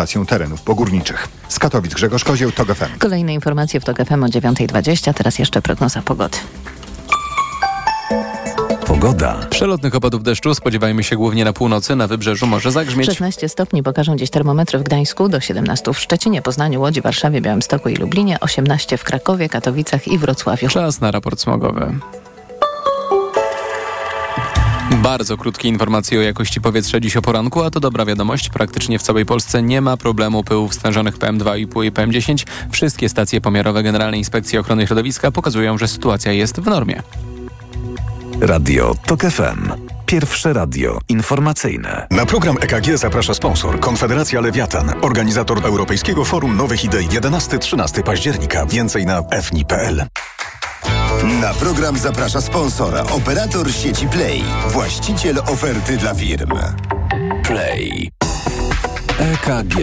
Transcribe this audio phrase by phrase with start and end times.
[0.00, 1.28] rewitalizacją terenów pogórniczych.
[1.48, 2.98] Z Katowic Grzegorz Kozieł, TOG FM.
[2.98, 6.38] Kolejne informacje w TOG FM o 9.20, teraz jeszcze prognoza pogody.
[8.86, 9.46] Pogoda.
[9.50, 13.06] Przelotnych opadów deszczu spodziewajmy się głównie na północy, na wybrzeżu może zagrzmieć.
[13.06, 17.88] 16 stopni pokażą dziś termometry w Gdańsku, do 17 w Szczecinie, Poznaniu, Łodzi, Warszawie, Białymstoku
[17.88, 20.68] i Lublinie, 18 w Krakowie, Katowicach i Wrocławiu.
[20.68, 21.94] Czas na raport smogowy.
[24.90, 28.48] Bardzo krótkie informacje o jakości powietrza dziś o poranku, a to dobra wiadomość.
[28.48, 32.46] Praktycznie w całej Polsce nie ma problemu pyłów stężonych PM2,5 i PM10.
[32.70, 37.02] Wszystkie stacje pomiarowe Generalnej Inspekcji Ochrony Środowiska pokazują, że sytuacja jest w normie.
[38.40, 39.90] Radio TOK FM.
[40.06, 42.06] Pierwsze radio informacyjne.
[42.10, 48.66] Na program EKG zaprasza sponsor Konfederacja Lewiatan, organizator Europejskiego Forum Nowych Idei 11-13 października.
[48.66, 50.06] Więcej na fni.pl.
[51.40, 56.50] Na program zaprasza sponsora, operator sieci Play, właściciel oferty dla firm.
[57.46, 58.08] Play.
[59.18, 59.76] EKG.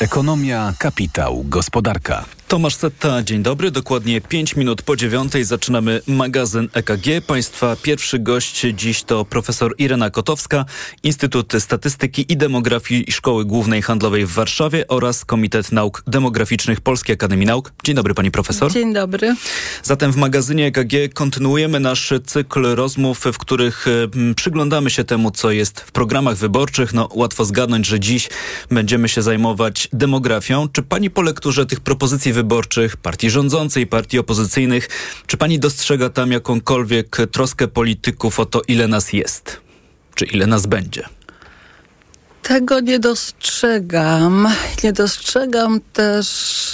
[0.00, 2.39] Ekonomia, kapitał, gospodarka.
[2.50, 3.70] Tomasz Setta, dzień dobry.
[3.70, 7.26] Dokładnie 5 minut po dziewiątej zaczynamy magazyn EKG.
[7.26, 10.64] Państwa pierwszy gość dziś to profesor Irena Kotowska,
[11.02, 17.46] Instytut Statystyki i Demografii Szkoły Głównej Handlowej w Warszawie oraz Komitet Nauk Demograficznych Polskiej Akademii
[17.46, 17.72] Nauk.
[17.84, 18.72] Dzień dobry pani profesor.
[18.72, 19.36] Dzień dobry.
[19.82, 25.50] Zatem w magazynie EKG kontynuujemy nasz cykl rozmów, w których mm, przyglądamy się temu, co
[25.50, 26.94] jest w programach wyborczych.
[26.94, 28.28] No łatwo zgadnąć, że dziś
[28.70, 30.68] będziemy się zajmować demografią.
[30.68, 34.88] Czy pani po lekturze tych propozycji wyborczych partii rządzącej, partii opozycyjnych,
[35.26, 39.60] czy pani dostrzega tam jakąkolwiek troskę polityków o to, ile nas jest?
[40.14, 41.08] Czy ile nas będzie?
[42.42, 44.48] Tego nie dostrzegam.
[44.84, 46.26] Nie dostrzegam też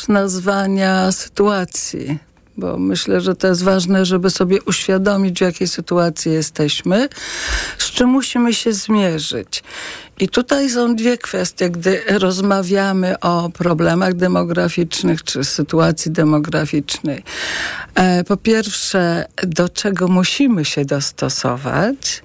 [0.09, 2.19] nazwania sytuacji,
[2.57, 7.09] bo myślę, że to jest ważne, żeby sobie uświadomić, w jakiej sytuacji jesteśmy,
[7.79, 9.63] z czym musimy się zmierzyć.
[10.19, 17.23] I tutaj są dwie kwestie, gdy rozmawiamy o problemach demograficznych czy sytuacji demograficznej.
[17.95, 22.23] E, po pierwsze, do czego musimy się dostosować,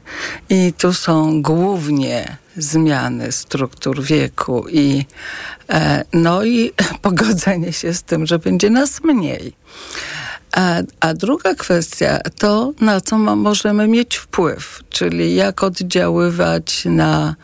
[0.50, 5.06] i tu są głównie zmiany struktur wieku i
[5.69, 6.72] e, no i
[7.02, 9.53] pogodzenie się z tym, że będzie nas mniej.
[10.51, 17.35] A, a druga kwestia to, na co ma, możemy mieć wpływ, czyli jak oddziaływać na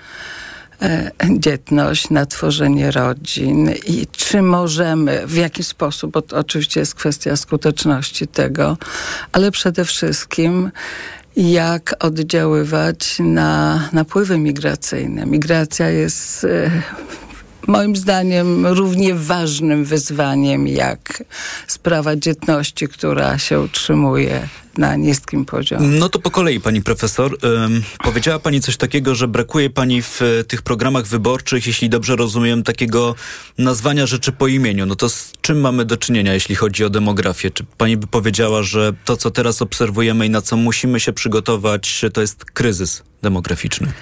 [0.82, 6.96] e, dzietność, na tworzenie rodzin i czy możemy, w jaki sposób, bo to oczywiście jest
[6.96, 8.78] kwestia skuteczności tego,
[9.32, 10.72] ale przede wszystkim
[11.38, 15.26] jak oddziaływać na napływy migracyjne.
[15.26, 16.72] Migracja jest e,
[17.68, 21.24] moim zdaniem równie ważnym wyzwaniem jak
[21.68, 24.48] sprawa dzietności, która się utrzymuje
[24.78, 25.88] na niskim poziomie.
[25.88, 27.38] No to po kolei, pani profesor.
[27.66, 32.16] Ym, powiedziała pani coś takiego, że brakuje pani w e, tych programach wyborczych, jeśli dobrze
[32.16, 33.16] rozumiem, takiego
[33.58, 34.86] nazwania rzeczy po imieniu.
[34.86, 37.52] No to z czym mamy do czynienia, jeśli chodzi o demografię?
[37.52, 42.06] Czy pani by powiedziała, że to, co teraz obserwujemy i na co musimy się przygotować,
[42.14, 43.94] to jest kryzys demograficzny?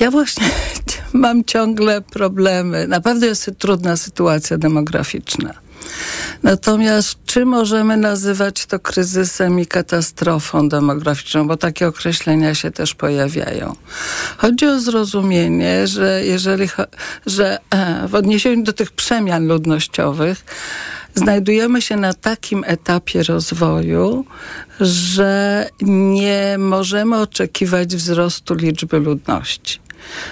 [0.00, 0.46] Ja właśnie
[1.12, 2.86] mam ciągle problemy.
[2.88, 5.65] Naprawdę jest trudna sytuacja demograficzna.
[6.42, 13.76] Natomiast czy możemy nazywać to kryzysem i katastrofą demograficzną, bo takie określenia się też pojawiają.
[14.36, 16.68] Chodzi o zrozumienie, że jeżeli,
[17.26, 20.44] że e, w odniesieniu do tych przemian ludnościowych
[21.14, 24.24] znajdujemy się na takim etapie rozwoju,
[24.80, 29.80] że nie możemy oczekiwać wzrostu liczby ludności.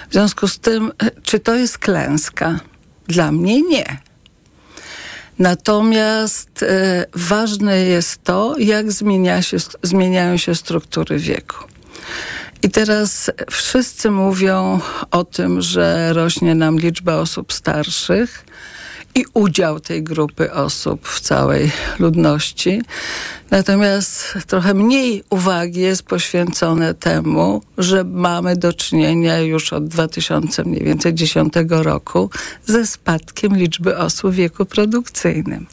[0.09, 0.91] W związku z tym,
[1.23, 2.59] czy to jest klęska?
[3.07, 3.97] Dla mnie nie.
[5.39, 11.55] Natomiast e, ważne jest to, jak zmienia się, zmieniają się struktury wieku.
[12.63, 14.79] I teraz wszyscy mówią
[15.11, 18.44] o tym, że rośnie nam liczba osób starszych
[19.15, 22.81] i udział tej grupy osób w całej ludności.
[23.51, 30.83] Natomiast trochę mniej uwagi jest poświęcone temu, że mamy do czynienia już od 2000 mniej
[30.83, 32.29] więcej 10 roku
[32.65, 35.67] ze spadkiem liczby osób w wieku produkcyjnym.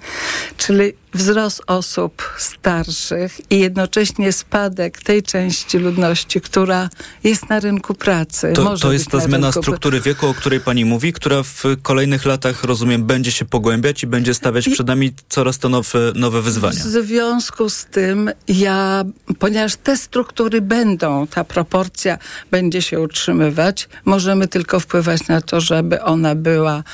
[0.56, 6.88] Czyli wzrost osób starszych i jednocześnie spadek tej części ludności, która
[7.25, 8.53] jest na rynku pracy.
[8.55, 9.62] To, to jest ta zmiana rynku...
[9.62, 14.06] struktury wieku, o której pani mówi, która w kolejnych latach, rozumiem, będzie się pogłębiać i
[14.06, 16.81] będzie stawiać przed nami coraz to nowe, nowe wyzwania.
[16.85, 19.05] W związku z tym ja,
[19.38, 22.19] ponieważ te struktury będą, ta proporcja
[22.50, 26.85] będzie się utrzymywać, możemy tylko wpływać na to, żeby ona była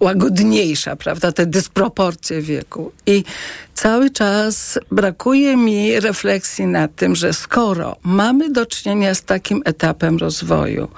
[0.00, 2.92] łagodniejsza, prawda, te dysproporcje wieku.
[3.06, 3.24] I
[3.74, 10.18] cały czas brakuje mi refleksji nad tym, że skoro mamy do czynienia z takim etapem
[10.18, 10.88] rozwoju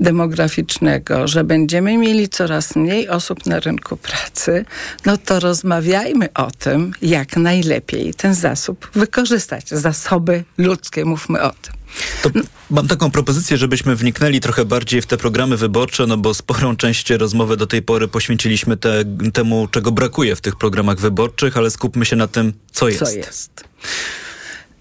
[0.00, 4.64] demograficznego, że będziemy mieli coraz mniej osób na rynku pracy,
[5.06, 9.68] no to rozmawiajmy o tym, jak najlepiej ten zasób wykorzystać.
[9.68, 11.85] Zasoby ludzkie, mówmy o tym.
[12.22, 12.30] To
[12.70, 17.10] mam taką propozycję, żebyśmy wniknęli trochę bardziej w te programy wyborcze, no bo sporą część
[17.10, 22.04] rozmowy do tej pory poświęciliśmy te, temu, czego brakuje w tych programach wyborczych, ale skupmy
[22.04, 23.04] się na tym, co jest.
[23.04, 23.64] Co jest.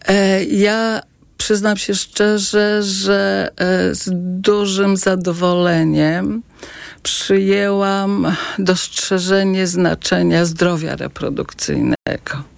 [0.07, 1.02] E, ja
[1.38, 4.10] przyznam się szczerze, że e, z
[4.42, 6.44] dużym zadowoleniem
[7.04, 11.94] przyjęłam dostrzeżenie znaczenia zdrowia reprodukcyjnego,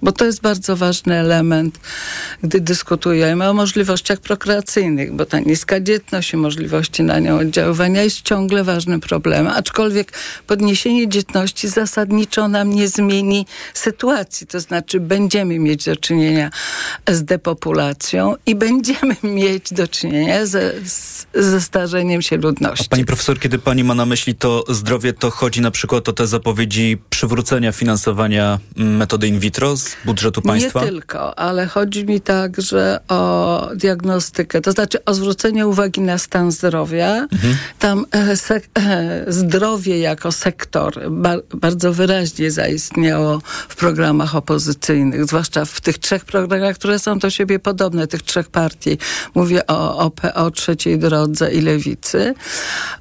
[0.02, 1.80] bo to jest bardzo ważny element,
[2.44, 8.22] gdy dyskutujemy o możliwościach prokreacyjnych, bo ta niska dzietność i możliwości na nią oddziaływania jest
[8.22, 10.12] ciągle ważnym problemem, aczkolwiek
[10.48, 16.50] podniesienie dzietności zasadniczo nam nie zmieni sytuacji, to znaczy będziemy mieć do czynienia
[17.10, 20.74] z depopulacją i będziemy mieć do czynienia ze,
[21.34, 22.86] ze starzeniem się ludności.
[22.88, 26.14] A pani profesor, kiedy pani ma na myśli to zdrowie, to chodzi na przykład o
[26.14, 30.81] te zapowiedzi przywrócenia finansowania metody in vitro z budżetu państwa?
[30.81, 36.51] Nie tylko, ale chodzi mi także o diagnostykę, to znaczy o zwrócenie uwagi na stan
[36.51, 37.28] zdrowia.
[37.31, 37.57] Mhm.
[37.80, 38.36] Tam e,
[38.80, 46.25] e, zdrowie jako sektor bar, bardzo wyraźnie zaistniało w programach opozycyjnych, zwłaszcza w tych trzech
[46.25, 48.98] programach, które są do siebie podobne, tych trzech partii.
[49.36, 52.34] Mówię o OPO, Trzeciej Drodze i Lewicy,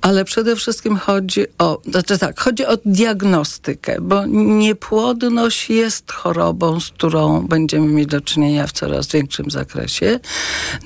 [0.00, 6.90] ale przede wszystkim chodzi o, znaczy tak, chodzi o diagnostykę, bo niepłodność jest chorobą, z
[6.90, 10.20] którą będziemy mieć do czynienia w coraz większym zakresie.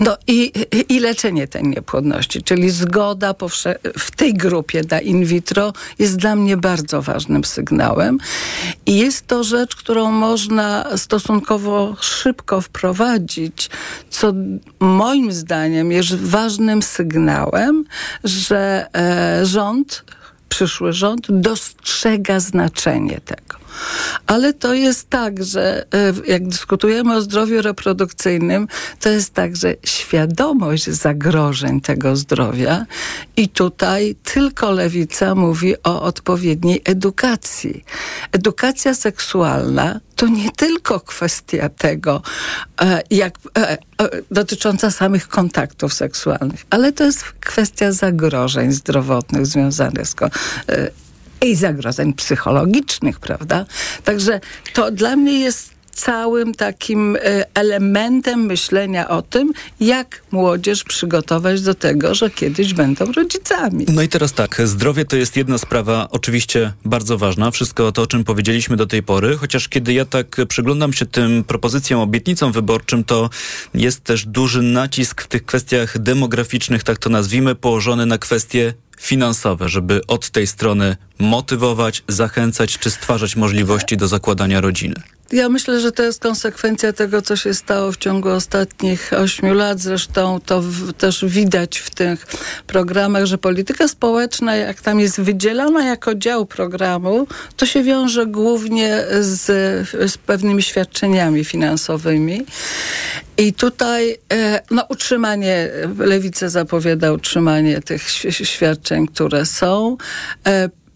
[0.01, 0.53] No i,
[0.89, 3.35] i leczenie tej niepłodności, czyli zgoda
[3.99, 8.19] w tej grupie na in vitro jest dla mnie bardzo ważnym sygnałem.
[8.87, 13.71] I jest to rzecz, którą można stosunkowo szybko wprowadzić,
[14.11, 14.33] co
[14.81, 17.85] moim zdaniem jest ważnym sygnałem,
[18.25, 20.05] że e, rząd
[20.49, 23.60] przyszły rząd dostrzega znaczenie tego.
[24.27, 28.69] Ale to jest tak, że e, jak dyskutujemy o zdrowiu reprodukcyjnym,
[29.01, 32.87] to jest tak, że świadomość zagrożeń tego zdrowia
[33.37, 37.85] i tutaj tylko lewica mówi o odpowiedniej edukacji.
[38.33, 42.23] Edukacja seksualna to nie tylko kwestia tego,
[42.81, 43.79] e, jak e,
[44.31, 50.15] dotycząca samych kontaktów seksualnych, ale to jest kwestia zagrożeń zdrowotnych związanych z
[51.47, 53.67] i zagrożeń psychologicznych, prawda?
[54.05, 54.41] Także
[54.75, 57.21] to dla mnie jest całym takim e,
[57.55, 63.87] elementem myślenia o tym, jak młodzież przygotować do tego, że kiedyś będą rodzicami.
[63.89, 68.07] No i teraz tak, zdrowie to jest jedna sprawa oczywiście bardzo ważna, wszystko to, o
[68.07, 73.05] czym powiedzieliśmy do tej pory, chociaż kiedy ja tak przyglądam się tym propozycjom, obietnicom wyborczym,
[73.05, 73.31] to
[73.75, 79.69] jest też duży nacisk w tych kwestiach demograficznych, tak to nazwijmy, położony na kwestie finansowe,
[79.69, 84.95] żeby od tej strony motywować, zachęcać czy stwarzać możliwości do zakładania rodziny?
[85.33, 89.81] Ja myślę, że to jest konsekwencja tego, co się stało w ciągu ostatnich ośmiu lat.
[89.81, 92.27] Zresztą to w, też widać w tych
[92.67, 99.05] programach, że polityka społeczna, jak tam jest wydzielana jako dział programu, to się wiąże głównie
[99.21, 99.47] z,
[100.11, 102.47] z pewnymi świadczeniami finansowymi.
[103.37, 105.69] I tutaj e, no, utrzymanie,
[105.99, 109.97] lewica zapowiada utrzymanie tych świadczeń, które są.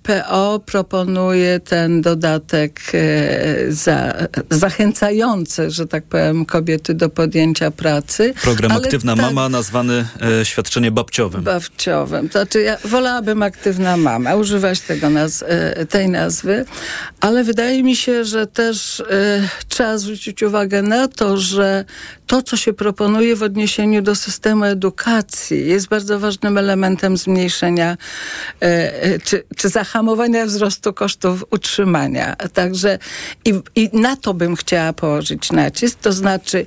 [0.04, 4.14] PO proponuje ten dodatek e, za,
[4.50, 8.34] zachęcający, że tak powiem, kobiety do podjęcia pracy.
[8.42, 10.06] Program Aktywna tak, Mama nazwany
[10.40, 11.42] e, świadczenie babciowym.
[11.42, 12.28] Babciowym.
[12.28, 16.64] To znaczy ja wolałabym Aktywna Mama, używać tego naz e, tej nazwy,
[17.20, 19.04] ale wydaje mi się, że też e,
[19.68, 21.84] trzeba zwrócić uwagę na to, że
[22.26, 27.96] to, co się proponuje w odniesieniu do systemu edukacji jest bardzo ważnym elementem zmniejszenia
[28.62, 32.36] e, e czy, czy zahamowania hamowania wzrostu kosztów utrzymania.
[32.52, 32.98] Także
[33.44, 36.66] i, i na to bym chciała położyć nacisk, to znaczy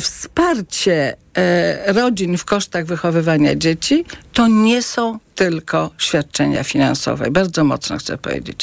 [0.00, 7.30] wsparcie e, rodzin w kosztach wychowywania dzieci to nie są tylko świadczenia finansowe.
[7.30, 8.62] Bardzo mocno chcę powiedzieć.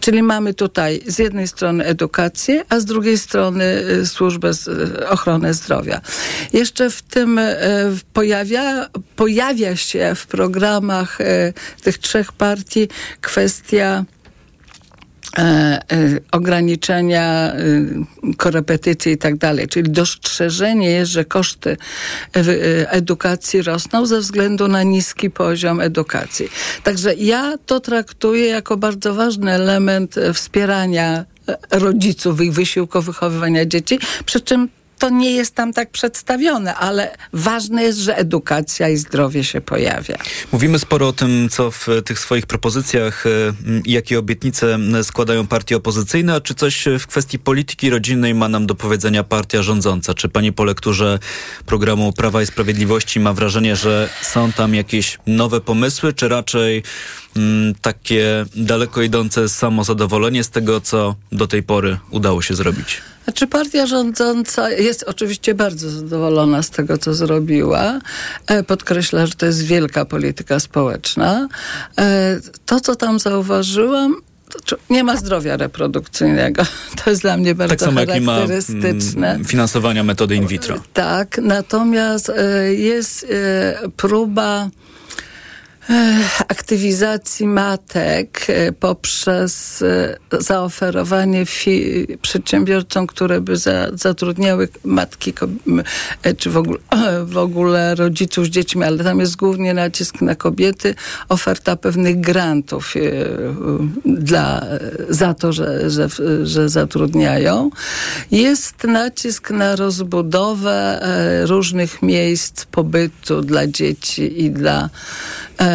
[0.00, 4.50] Czyli mamy tutaj z jednej strony edukację, a z drugiej strony e, służbę
[5.08, 6.00] ochrony zdrowia.
[6.52, 7.40] Jeszcze w tym
[8.12, 11.18] pojawia, pojawia się w programach
[11.82, 12.88] tych trzech partii
[13.20, 14.04] kwestia
[15.38, 19.68] e, e, ograniczenia e, korepetycji i tak dalej.
[19.68, 21.70] Czyli dostrzeżenie jest, że koszty
[22.36, 26.48] e, e, edukacji rosną ze względu na niski poziom edukacji.
[26.82, 31.24] Także ja to traktuję jako bardzo ważny element wspierania
[31.70, 37.82] rodziców ich wysiłku wychowywania dzieci, przy czym to nie jest tam tak przedstawione, ale ważne
[37.82, 40.16] jest, że edukacja i zdrowie się pojawia.
[40.52, 43.30] Mówimy sporo o tym, co w tych swoich propozycjach e,
[43.86, 48.74] jakie obietnice składają partie opozycyjne, a czy coś w kwestii polityki rodzinnej ma nam do
[48.74, 50.14] powiedzenia partia rządząca?
[50.14, 51.18] Czy pani po lekturze
[51.66, 56.82] programu Prawa i Sprawiedliwości ma wrażenie, że są tam jakieś nowe pomysły, czy raczej
[57.36, 63.02] m, takie daleko idące samozadowolenie z tego, co do tej pory udało się zrobić?
[63.24, 67.98] Znaczy partia rządząca jest oczywiście bardzo zadowolona z tego, co zrobiła.
[68.46, 71.48] E, Podkreśla, że to jest wielka polityka społeczna.
[71.98, 74.16] E, To, co tam zauważyłam,
[74.90, 76.62] nie ma zdrowia reprodukcyjnego.
[77.04, 79.38] To jest dla mnie bardzo Tak samo jak nie ma charakterystyczne.
[79.46, 80.80] finansowania metody in vitro.
[80.92, 83.26] Tak, natomiast e, jest
[83.96, 84.68] próba
[86.48, 91.44] aktywizacji matek e, poprzez e, zaoferowanie
[92.22, 95.32] przedsiębiorcom, które by za, zatrudniały matki,
[96.22, 96.78] e, czy w ogóle,
[97.24, 100.94] w ogóle rodziców z dziećmi, ale tam jest głównie nacisk na kobiety,
[101.28, 102.94] oferta pewnych grantów
[104.04, 104.66] dla,
[105.08, 106.08] za to, że, że,
[106.42, 107.70] że zatrudniają.
[108.30, 111.00] Jest nacisk na rozbudowę
[111.46, 114.90] różnych miejsc pobytu dla dzieci i dla,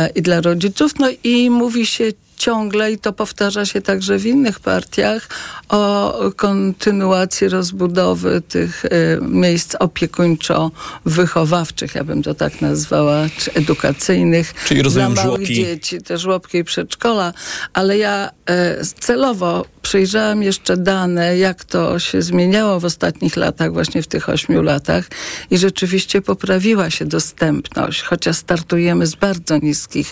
[0.08, 1.00] i dla rodziców.
[1.00, 5.28] No i mówi się ciągle, i to powtarza się także w innych partiach,
[5.70, 8.90] o kontynuacji rozbudowy tych e,
[9.22, 14.54] miejsc opiekuńczo-wychowawczych, ja bym to tak nazwała, czy edukacyjnych.
[14.66, 15.56] Czyli rozumiem dla małych żłobki.
[15.56, 17.34] dzieci, te żłobki i przedszkola,
[17.74, 24.04] ale ja e, celowo przejrzałam jeszcze dane, jak to się zmieniało w ostatnich latach, właśnie
[24.04, 25.06] w tych ośmiu latach
[25.52, 30.10] i rzeczywiście poprawiła się dostępność, chociaż startujemy z bardzo niskiego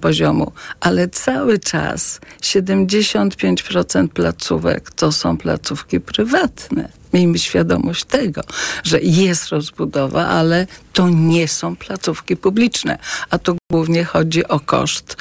[0.00, 6.88] poziomu, ale cały czas 75% placówek to są placówki prywatne.
[7.12, 8.40] Miejmy świadomość tego,
[8.84, 12.98] że jest rozbudowa, ale to nie są placówki publiczne,
[13.30, 15.16] a tu głównie chodzi o koszt,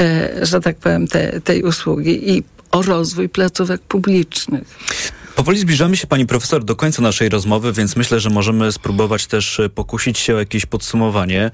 [0.00, 4.78] e, że tak powiem, te, tej usługi i o rozwój placówek publicznych.
[5.36, 9.60] Powoli zbliżamy się, pani profesor, do końca naszej rozmowy, więc myślę, że możemy spróbować też
[9.60, 11.50] e, pokusić się o jakieś podsumowanie.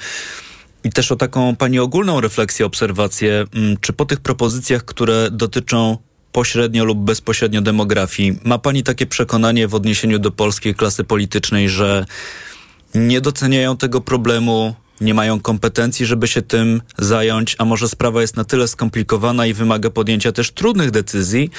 [0.84, 5.98] I też o taką pani ogólną refleksję, obserwację, mm, czy po tych propozycjach, które dotyczą
[6.32, 12.06] pośrednio lub bezpośrednio demografii, ma pani takie przekonanie w odniesieniu do polskiej klasy politycznej, że
[12.94, 18.36] nie doceniają tego problemu, nie mają kompetencji, żeby się tym zająć, a może sprawa jest
[18.36, 21.50] na tyle skomplikowana i wymaga podjęcia też trudnych decyzji,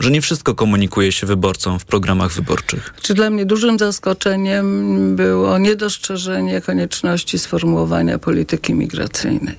[0.00, 2.94] że nie wszystko komunikuje się wyborcom w programach wyborczych.
[3.02, 9.54] Czy dla mnie dużym zaskoczeniem było niedostrzeżenie konieczności sformułowania polityki migracyjnej.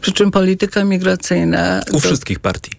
[0.00, 2.70] Przy czym polityka migracyjna U do- wszystkich partii.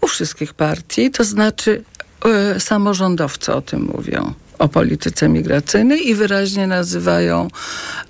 [0.00, 1.82] u wszystkich partii, to znaczy
[2.24, 4.34] e, samorządowcy o tym mówią.
[4.62, 7.48] O polityce migracyjnej i wyraźnie nazywają,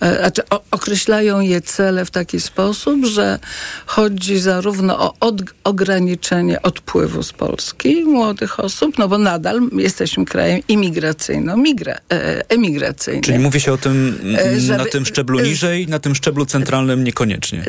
[0.01, 3.39] e, znaczy określają je cele w taki sposób, że
[3.87, 10.61] chodzi zarówno o od, ograniczenie odpływu z Polski młodych osób, no bo nadal jesteśmy krajem
[10.69, 13.23] imigracyjno, migra, e, emigracyjnym.
[13.23, 17.05] Czyli mówi się o tym E, na żeby- tym szczeblu niżej, na tym szczeblu centralnym
[17.05, 17.65] niekoniecznie.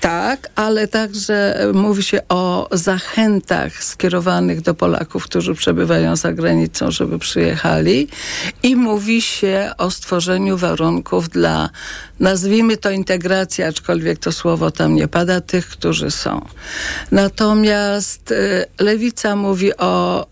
[0.00, 7.18] Tak, ale także mówi się o zachętach skierowanych do Polaków, którzy przebywają za granicą, żeby
[7.18, 8.08] przyjechali.
[8.62, 11.70] I mówi się o stworzeniu warunków dla,
[12.20, 16.46] nazwijmy to integracji, aczkolwiek to słowo tam nie pada, tych, którzy są.
[17.12, 20.26] Natomiast e, Lewica mówi o,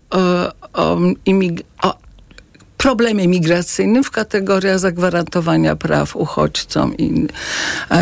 [0.73, 0.95] o,
[1.27, 1.97] imig- o
[2.77, 7.27] problemie migracyjnym w kategoriach zagwarantowania praw uchodźcom i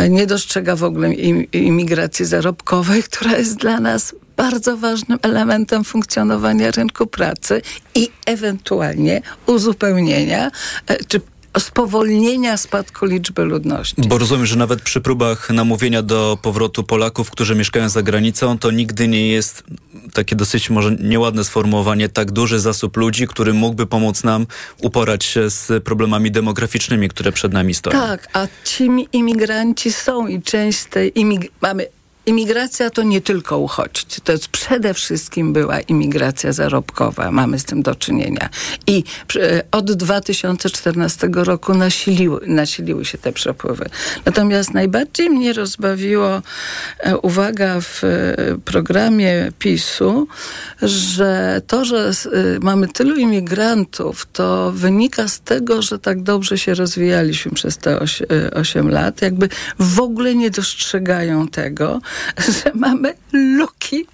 [0.08, 6.70] nie dostrzega w ogóle im- imigracji zarobkowej, która jest dla nas bardzo ważnym elementem funkcjonowania
[6.70, 7.62] rynku pracy
[7.94, 10.50] i ewentualnie uzupełnienia
[10.86, 11.20] e, czy
[11.58, 13.94] spowolnienia spadku liczby ludności.
[14.08, 18.70] Bo rozumiem, że nawet przy próbach namówienia do powrotu Polaków, którzy mieszkają za granicą, to
[18.70, 19.62] nigdy nie jest
[20.12, 24.46] takie dosyć może nieładne sformułowanie, tak duży zasób ludzi, który mógłby pomóc nam
[24.80, 27.98] uporać się z problemami demograficznymi, które przed nami stoją.
[28.00, 31.86] Tak, a ci mi- imigranci są i część tej imig- mamy
[32.26, 37.30] imigracja to nie tylko uchodźcy, to jest przede wszystkim była imigracja zarobkowa.
[37.30, 38.48] Mamy z tym do czynienia.
[38.86, 39.04] I
[39.70, 43.88] od 2014 roku nasiliły, nasiliły się te przepływy.
[44.24, 46.42] Natomiast najbardziej mnie rozbawiło,
[46.98, 50.28] e, uwaga, w e, programie PiSu,
[50.82, 52.10] że to, że
[52.60, 57.98] mamy tylu imigrantów, to wynika z tego, że tak dobrze się rozwijaliśmy przez te
[58.52, 59.22] 8 lat.
[59.22, 62.00] Jakby w ogóle nie dostrzegają tego,
[62.38, 64.06] że mamy luki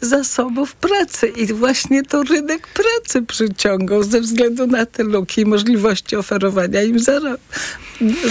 [0.00, 6.16] zasobów pracy i właśnie to rynek pracy przyciągał ze względu na te luki i możliwości
[6.16, 7.40] oferowania im zarob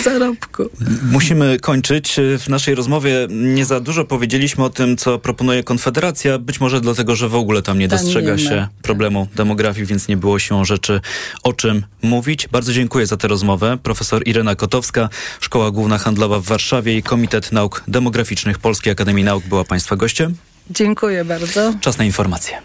[0.04, 0.70] zarobku.
[1.12, 2.16] Musimy kończyć.
[2.40, 7.16] W naszej rozmowie nie za dużo powiedzieliśmy o tym, co proponuje Konfederacja, być może dlatego,
[7.16, 11.02] że w ogóle tam nie dostrzega nie się problemu demografii, więc nie było się rzeczy
[11.44, 12.48] o czym mówić.
[12.48, 13.78] Bardzo dziękuję za tę rozmowę.
[13.84, 15.10] Profesor Irena Kotowska,
[15.40, 20.36] Szkoła Główna Handlowa w Warszawie i Komitet Nauk Demograficznych Polskiej Akademii Nauk była Państwa gościem.
[20.70, 21.74] Dziękuję bardzo.
[21.82, 22.62] Czas na informacje.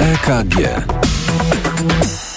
[0.00, 0.54] EKG.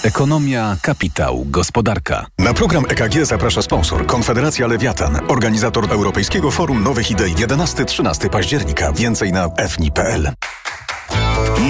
[0.02, 2.26] Ekonomia, kapitał, gospodarka.
[2.38, 8.92] Na program EKG zaprasza sponsor Konfederacja Lewiatan, organizator Europejskiego Forum Nowych Idei 11-13 października.
[8.92, 10.30] Więcej na fni.pl.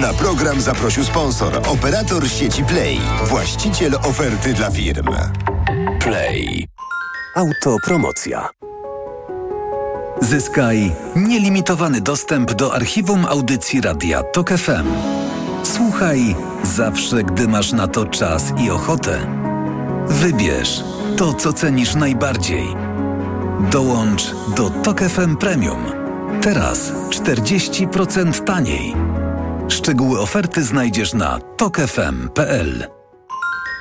[0.00, 5.07] Na program zaprosił sponsor, operator sieci Play, właściciel oferty dla firm.
[6.00, 6.67] Play.
[7.37, 8.49] Autopromocja.
[10.20, 14.86] Zyskaj nielimitowany dostęp do archiwum audycji Radia TOK FM.
[15.62, 19.18] Słuchaj zawsze, gdy masz na to czas i ochotę.
[20.08, 20.84] Wybierz
[21.16, 22.64] to, co cenisz najbardziej.
[23.70, 25.84] Dołącz do TOK FM Premium.
[26.42, 28.94] Teraz 40% taniej.
[29.68, 32.86] Szczegóły oferty znajdziesz na tokefm.pl.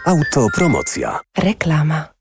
[0.05, 1.19] Autopromocja.
[1.38, 2.19] Reklama.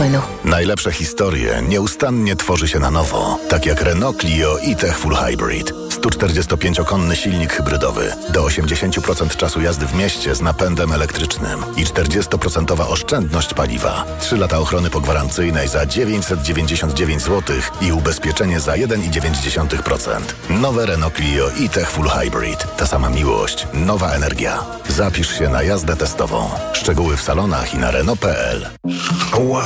[0.00, 0.44] Renault.
[0.44, 5.81] Najlepsze historie nieustannie tworzy się na nowo, tak jak Renault Clio i Tech Full Hybrid.
[6.00, 13.54] 145-konny silnik hybrydowy, do 80% czasu jazdy w mieście z napędem elektrycznym i 40% oszczędność
[13.54, 14.04] paliwa.
[14.20, 20.20] 3 lata ochrony pogwarancyjnej za 999 zł i ubezpieczenie za 1,9%.
[20.50, 22.76] Nowe Renault Clio i Tech Full Hybrid.
[22.76, 24.58] Ta sama miłość, nowa energia.
[24.88, 26.50] Zapisz się na jazdę testową.
[26.72, 28.66] Szczegóły w salonach i na Renault.pl.
[29.38, 29.62] Wow.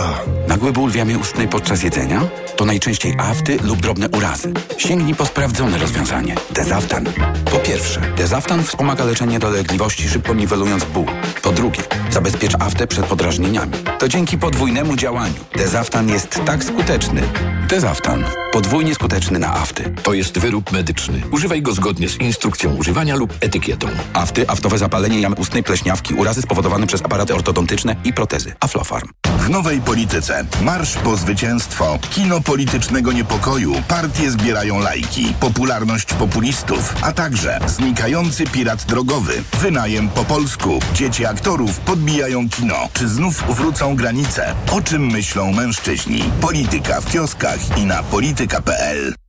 [0.49, 0.91] Nagły ból
[1.21, 2.29] ustnej podczas jedzenia?
[2.57, 4.53] To najczęściej afty lub drobne urazy.
[4.79, 5.79] Sięgnij po sprawdzone
[6.17, 6.35] rozwiązanie.
[6.51, 7.05] Dezaftan.
[7.53, 11.07] Po pierwsze, Dezaftan wspomaga leczenie dolegliwości, szybko niwelując ból.
[11.43, 13.73] Po drugie, zabezpiecza aftę przed podrażnieniami.
[13.99, 15.35] To dzięki podwójnemu działaniu.
[15.57, 17.23] Dezaftan jest tak skuteczny.
[17.69, 18.25] Dezaftan.
[18.53, 19.95] Podwójnie skuteczny na afty.
[20.03, 21.23] To jest wyrób medyczny.
[21.31, 23.89] Używaj go zgodnie z instrukcją używania lub etykietą.
[24.13, 28.55] Afty, aftowe zapalenie jamy ustnej, pleśniawki, urazy spowodowane przez aparaty ortodontyczne i protezy.
[28.61, 29.09] Aflofarm.
[29.47, 30.47] W nowej polityce.
[30.63, 31.99] Marsz po zwycięstwo.
[32.11, 33.75] Kino politycznego niepokoju.
[33.89, 35.35] Partie zbierają lajki.
[35.41, 36.95] Popularność populistów.
[37.03, 39.33] A także znikający pirat drogowy.
[39.61, 40.79] Wynajem po polsku.
[40.95, 42.89] Dzieci aktorów podbijają kino.
[42.93, 44.55] Czy znów wrócą granice?
[44.73, 46.25] O czym myślą mężczyźni?
[46.41, 49.26] Polityka w kioskach i na polityka.pl.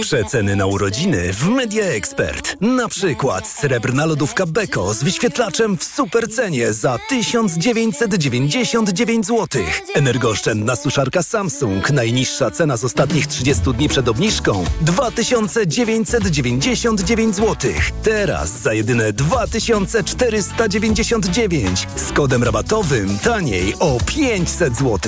[0.00, 2.56] Przeceny na urodziny w Media Expert.
[2.60, 9.62] Na przykład srebrna lodówka Beko z wyświetlaczem w super cenie za 1999 zł.
[9.94, 11.90] Energooszczędna suszarka Samsung.
[11.90, 17.72] Najniższa cena z ostatnich 30 dni przed obniżką 2999 zł.
[18.02, 24.98] Teraz za jedyne 2499 z kodem rabatowym taniej o 500 zł.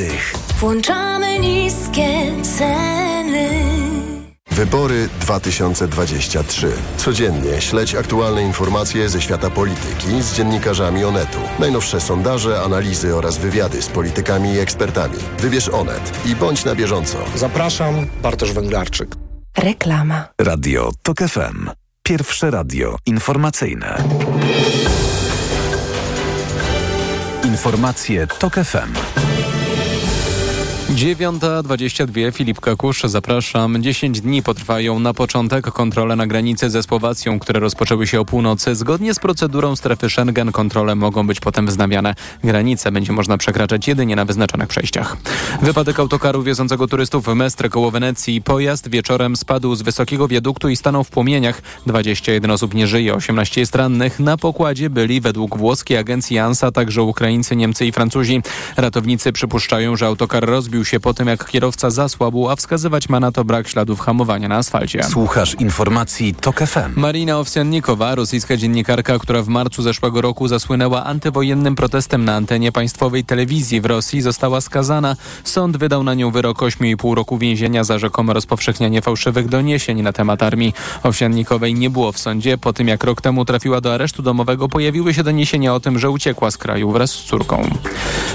[0.61, 3.90] Włączamy niskie ceny.
[4.51, 6.73] Wybory 2023.
[6.97, 11.39] Codziennie śledź aktualne informacje ze świata polityki z dziennikarzami Onetu.
[11.59, 15.17] Najnowsze sondaże, analizy oraz wywiady z politykami i ekspertami.
[15.39, 17.19] Wybierz Onet i bądź na bieżąco.
[17.35, 19.17] Zapraszam, Bartosz Węglarczyk.
[19.59, 20.29] Reklama.
[20.41, 21.71] Radio TOK FM.
[22.03, 24.05] Pierwsze radio informacyjne.
[27.45, 28.93] Informacje TOK FM.
[31.01, 33.83] 9.22 Filip Kakusz, zapraszam.
[33.83, 38.75] 10 dni potrwają na początek kontrole na granicy ze Słowacją, które rozpoczęły się o północy.
[38.75, 42.15] Zgodnie z procedurą strefy Schengen kontrole mogą być potem wznawiane.
[42.45, 45.17] Granice będzie można przekraczać jedynie na wyznaczonych przejściach.
[45.63, 48.43] Wypadek autokaru wiozącego turystów w Mestre koło Wenecji.
[48.43, 51.63] Pojazd wieczorem spadł z wysokiego wiaduktu i stanął w płomieniach.
[51.87, 54.21] 21 osób nie żyje, 18 jest rannych.
[54.21, 58.43] Na pokładzie byli według włoskiej agencji ANSA także Ukraińcy, Niemcy i Francuzi.
[58.77, 63.21] Ratownicy przypuszczają, że autokar rozbił się się po tym, jak kierowca zasłabł, a wskazywać ma
[63.21, 65.03] na to brak śladów hamowania na asfalcie.
[65.03, 66.93] Słuchasz informacji TOK FM.
[66.97, 73.25] Marina Owsiannikowa, rosyjska dziennikarka, która w marcu zeszłego roku zasłynęła antywojennym protestem na antenie państwowej
[73.25, 75.17] telewizji w Rosji, została skazana.
[75.45, 80.43] Sąd wydał na nią wyrok 8,5 roku więzienia za rzekome rozpowszechnianie fałszywych doniesień na temat
[80.43, 80.75] armii.
[81.03, 82.59] Owsiannikowej nie było w sądzie.
[82.59, 86.11] Po tym, jak rok temu trafiła do aresztu domowego, pojawiły się doniesienia o tym, że
[86.11, 87.71] uciekła z kraju wraz z córką.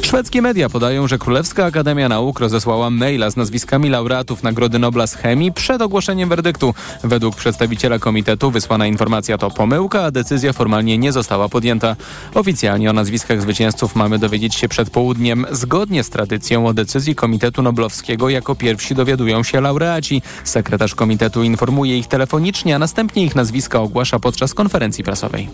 [0.01, 5.15] Szwedzkie media podają, że Królewska Akademia Nauk rozesłała maila z nazwiskami laureatów Nagrody Nobla z
[5.15, 6.73] chemii przed ogłoszeniem werdyktu.
[7.03, 11.95] Według przedstawiciela komitetu wysłana informacja to pomyłka, a decyzja formalnie nie została podjęta.
[12.33, 15.45] Oficjalnie o nazwiskach zwycięzców mamy dowiedzieć się przed południem.
[15.51, 20.21] Zgodnie z tradycją o decyzji Komitetu Noblowskiego jako pierwsi dowiadują się laureaci.
[20.43, 25.49] Sekretarz komitetu informuje ich telefonicznie, a następnie ich nazwiska ogłasza podczas konferencji prasowej.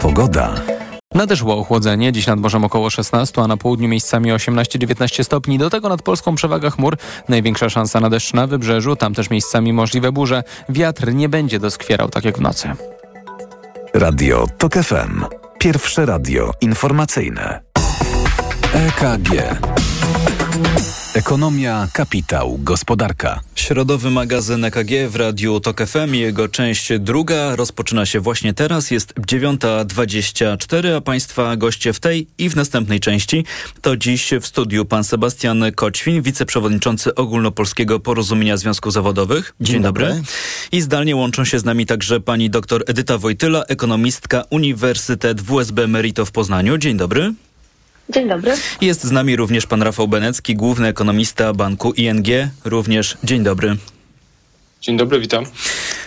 [0.00, 0.73] Pogoda.
[1.14, 5.58] Nadeszło ochłodzenie, dziś nad morzem około 16, a na południu miejscami 18-19 stopni.
[5.58, 6.96] Do tego nad Polską przewaga chmur.
[7.28, 10.42] Największa szansa na deszcz na wybrzeżu, tam też miejscami możliwe burze.
[10.68, 12.68] Wiatr nie będzie doskwierał tak jak w nocy.
[13.94, 15.24] Radio TOK FM.
[15.58, 17.60] Pierwsze radio informacyjne.
[18.72, 19.30] EKG.
[21.14, 23.40] Ekonomia, kapitał, gospodarka.
[23.54, 26.14] Środowy magazyn EKG w Radiu TOK FM.
[26.14, 28.90] Jego część druga rozpoczyna się właśnie teraz.
[28.90, 33.44] Jest 9.24, a Państwa goście w tej i w następnej części
[33.80, 39.54] to dziś w studiu pan Sebastian Koćwin, wiceprzewodniczący Ogólnopolskiego Porozumienia Związków Zawodowych.
[39.60, 40.06] Dzień, Dzień dobry.
[40.06, 40.22] dobry.
[40.72, 46.24] I zdalnie łączą się z nami także pani dr Edyta Wojtyla, ekonomistka Uniwersytet WSB Merito
[46.24, 46.78] w Poznaniu.
[46.78, 47.34] Dzień dobry.
[48.10, 48.52] Dzień dobry.
[48.80, 52.26] Jest z nami również pan Rafał Benecki, główny ekonomista banku ING.
[52.64, 53.76] Również dzień dobry.
[54.80, 55.44] Dzień dobry, witam.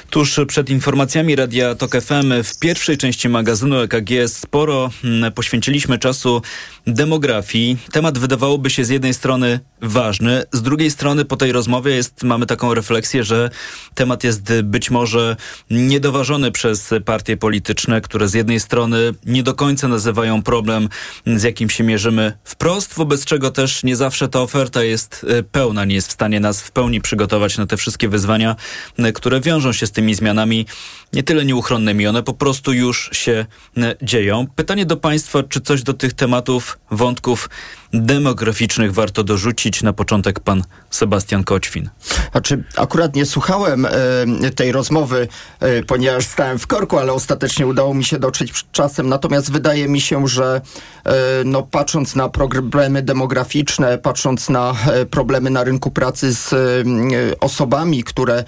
[0.10, 6.42] Tuż przed informacjami Radia TOK FM w pierwszej części magazynu EKG sporo mm, poświęciliśmy czasu
[6.88, 7.78] demografii.
[7.92, 12.46] Temat wydawałoby się z jednej strony ważny, z drugiej strony po tej rozmowie jest, mamy
[12.46, 13.50] taką refleksję, że
[13.96, 15.36] temat jest być może
[15.72, 20.90] niedoważony przez partie polityczne, które z jednej strony nie do końca nazywają problem,
[21.26, 25.86] z jakim się mierzymy wprost, wobec czego też nie zawsze ta oferta jest e, pełna,
[25.86, 28.56] nie jest w stanie nas w pełni przygotować na te wszystkie wyzwania,
[28.98, 30.66] e, które wiążą się z tymi zmianami
[31.14, 33.46] nie tyle nieuchronnymi, one po prostu już się
[33.78, 34.48] e, dzieją.
[34.56, 37.50] Pytanie do Państwa, czy coś do tych tematów, wątków
[37.94, 39.84] demograficznych warto dorzucić?
[39.84, 41.90] Na początek pan Sebastian Koćwin.
[42.32, 43.90] Znaczy, akurat nie słuchałem e,
[44.56, 45.28] tej rozmowy,
[45.60, 49.10] e, ponieważ stałem w korku, ale ostatecznie udało mi się dotrzeć czasem.
[49.10, 50.62] Natomiast wydaje mi się, że
[51.06, 51.14] e,
[51.46, 54.76] no, patrząc na problemy demograficzne, patrząc na
[55.12, 56.56] problemy na rynku pracy z
[57.40, 58.44] osobami, które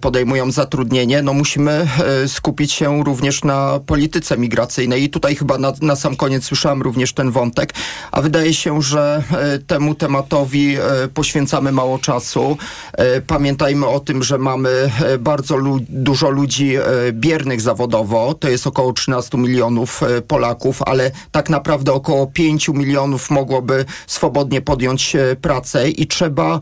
[0.00, 1.88] podejmują zatrudnienie, no musimy
[2.26, 5.02] skupić się również na polityce migracyjnej.
[5.02, 7.74] I tutaj chyba na, na sam koniec słyszałem również ten wątek,
[8.12, 12.56] a wydaje się, że e, temu tematowi e, poświęcamy mało czasu.
[12.92, 16.76] E, Pamiętajmy o tym, że mamy bardzo lu dużo ludzi
[17.12, 23.84] biernych zawodowo, to jest około 13 milionów Polaków, ale tak naprawdę około 5 milionów mogłoby
[24.06, 26.60] swobodnie podjąć pracę i trzeba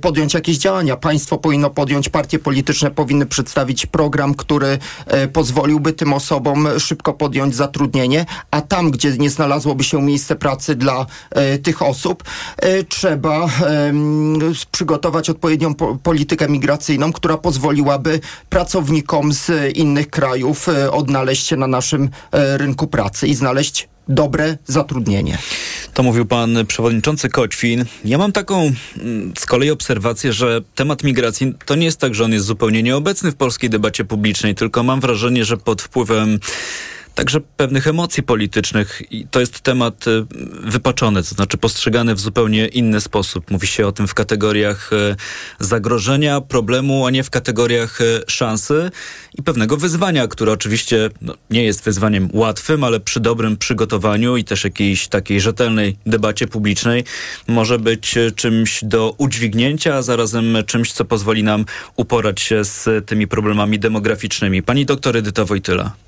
[0.00, 0.96] podjąć jakieś działania.
[0.96, 4.78] Państwo powinno podjąć, partie polityczne powinny przedstawić program, który
[5.32, 11.06] pozwoliłby tym osobom szybko podjąć zatrudnienie, a tam, gdzie nie znalazłoby się miejsce pracy dla
[11.58, 12.24] tych osób,
[12.56, 13.48] e, trzeba
[14.72, 21.66] przygotować odpowiednią po politykę migracyjną, która pozwoliłaby pracownikom z innych krajów e, odnaleźć się na
[21.66, 25.38] naszym e, rynku pracy i znaleźć dobre zatrudnienie.
[25.94, 27.84] To mówił pan przewodniczący Koćwin.
[28.04, 32.24] Ja mam taką mm, z kolei obserwację, że temat migracji to nie jest tak, że
[32.24, 36.38] on jest zupełnie nieobecny w polskiej debacie publicznej, tylko mam wrażenie, że pod wpływem
[37.18, 40.26] także pewnych emocji politycznych i to jest temat y,
[40.70, 43.50] wypaczony, to znaczy postrzegany w zupełnie inny sposób.
[43.50, 45.16] Mówi się o tym w kategoriach y,
[45.58, 48.90] zagrożenia, problemu, a nie w kategoriach y, szansy
[49.38, 54.44] i pewnego wyzwania, które oczywiście no, nie jest wyzwaniem łatwym, ale przy dobrym przygotowaniu i
[54.44, 57.04] też jakiejś takiej rzetelnej debacie publicznej
[57.48, 61.64] może być czymś do udźwignięcia, a zarazem czymś, co pozwoli nam
[61.96, 64.62] uporać się z tymi problemami demograficznymi.
[64.62, 66.07] Pani doktor Edyta Wojtyla.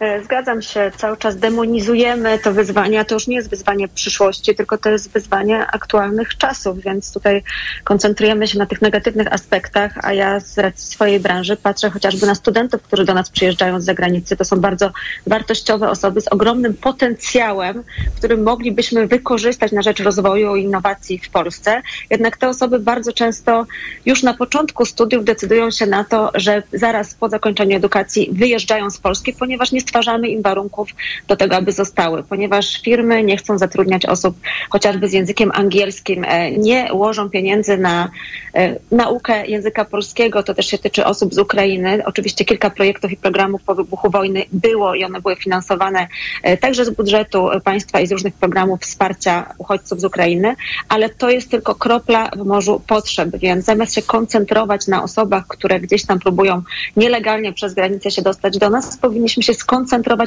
[0.00, 4.78] E, Zgadzam się, cały czas demonizujemy to wyzwanie, to już nie jest wyzwanie przyszłości, tylko
[4.78, 7.42] to jest wyzwanie aktualnych czasów, więc tutaj
[7.84, 12.34] koncentrujemy się na tych negatywnych aspektach, a ja z racji swojej branży patrzę chociażby na
[12.34, 14.36] studentów, którzy do nas przyjeżdżają z zagranicy.
[14.36, 14.90] To są bardzo
[15.26, 17.82] wartościowe osoby z ogromnym potencjałem,
[18.18, 21.82] który moglibyśmy wykorzystać na rzecz rozwoju i innowacji w Polsce.
[22.10, 23.66] Jednak te osoby bardzo często
[24.06, 28.98] już na początku studiów decydują się na to, że zaraz po zakończeniu edukacji wyjeżdżają z
[28.98, 30.88] Polski, ponieważ nie stwarzamy im warunków
[31.28, 34.36] do tego, aby zostały, ponieważ firmy nie chcą zatrudniać osób
[34.70, 38.10] chociażby z językiem angielskim, e, nie łożą pieniędzy na
[38.54, 42.02] e, naukę języka polskiego, to też się tyczy osób z Ukrainy.
[42.06, 46.08] Oczywiście kilka projektów i programów po wybuchu wojny było i one były finansowane
[46.42, 50.56] e, także z budżetu państwa i z różnych programów wsparcia uchodźców z Ukrainy,
[50.88, 55.80] ale to jest tylko kropla w morzu potrzeb, więc zamiast się koncentrować na osobach, które
[55.80, 56.62] gdzieś tam próbują
[56.96, 59.73] nielegalnie przez granicę się dostać do nas, powinniśmy się skoncentrować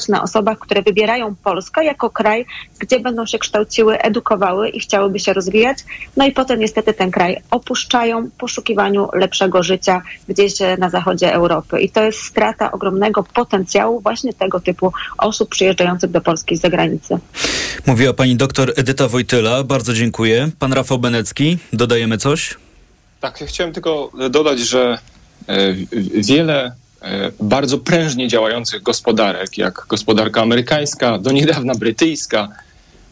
[0.10, 2.46] na osobach, które wybierają Polskę jako kraj,
[2.80, 5.78] gdzie będą się kształciły, edukowały i chciałyby się rozwijać.
[6.18, 11.82] No i potem niestety ten kraj opuszczają w poszukiwaniu lepszego życia gdzieś na zachodzie Europy.
[11.82, 17.18] I to jest strata ogromnego potencjału właśnie tego typu osób przyjeżdżających do Polski z zagranicy.
[17.86, 19.64] Mówiła pani doktor Edyta Wojtyla.
[19.64, 20.50] Bardzo dziękuję.
[20.60, 22.56] Pan Rafał Benecki, dodajemy coś?
[23.20, 24.98] Tak, ja chciałem tylko dodać, że
[25.48, 25.74] e,
[26.24, 26.87] wiele e,
[27.40, 32.48] bardzo prężnie działających gospodarek, jak gospodarka amerykańska, do niedawna brytyjska,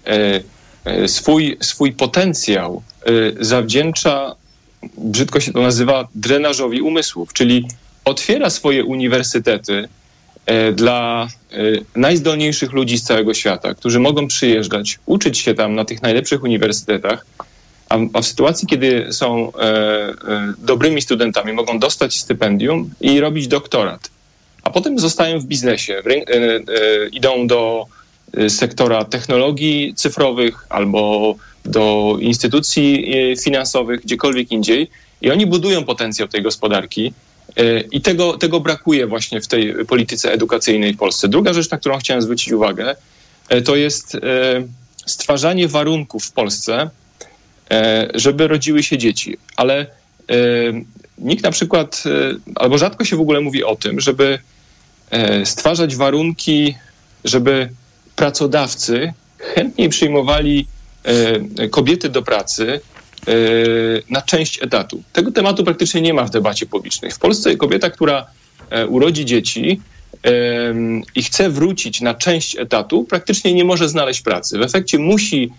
[0.05, 2.81] e, swój, swój potencjał
[3.39, 4.35] zawdzięcza,
[4.97, 7.67] brzydko się to nazywa, drenażowi umysłów, czyli
[8.05, 9.87] otwiera swoje uniwersytety
[10.73, 11.27] dla
[11.95, 17.25] najzdolniejszych ludzi z całego świata, którzy mogą przyjeżdżać, uczyć się tam na tych najlepszych uniwersytetach,
[17.89, 20.13] a, a w sytuacji, kiedy są e, e,
[20.57, 24.09] dobrymi studentami, mogą dostać stypendium i robić doktorat,
[24.63, 26.61] a potem zostają w biznesie, w, e, e,
[27.11, 27.85] idą do
[28.33, 34.89] e, sektora technologii cyfrowych albo do instytucji e, finansowych, gdziekolwiek indziej
[35.21, 37.13] i oni budują potencjał tej gospodarki.
[37.91, 41.27] I tego, tego brakuje właśnie w tej polityce edukacyjnej w Polsce.
[41.27, 42.95] Druga rzecz, na którą chciałem zwrócić uwagę,
[43.65, 44.17] to jest
[45.05, 46.89] stwarzanie warunków w Polsce,
[48.13, 49.37] żeby rodziły się dzieci.
[49.55, 49.85] Ale e,
[51.17, 52.09] nikt na przykład, e,
[52.55, 54.39] albo rzadko się w ogóle mówi o tym, żeby
[55.43, 56.75] stwarzać warunki,
[57.23, 57.69] żeby
[58.15, 60.67] pracodawcy chętniej przyjmowali
[61.71, 62.79] kobiety do pracy
[64.09, 65.03] na część etatu.
[65.13, 67.11] Tego tematu praktycznie nie ma w debacie publicznej.
[67.11, 68.25] W Polsce kobieta, która
[68.87, 69.81] urodzi dzieci
[71.15, 74.57] i chce wrócić na część etatu, praktycznie nie może znaleźć pracy.
[74.57, 75.51] W efekcie musi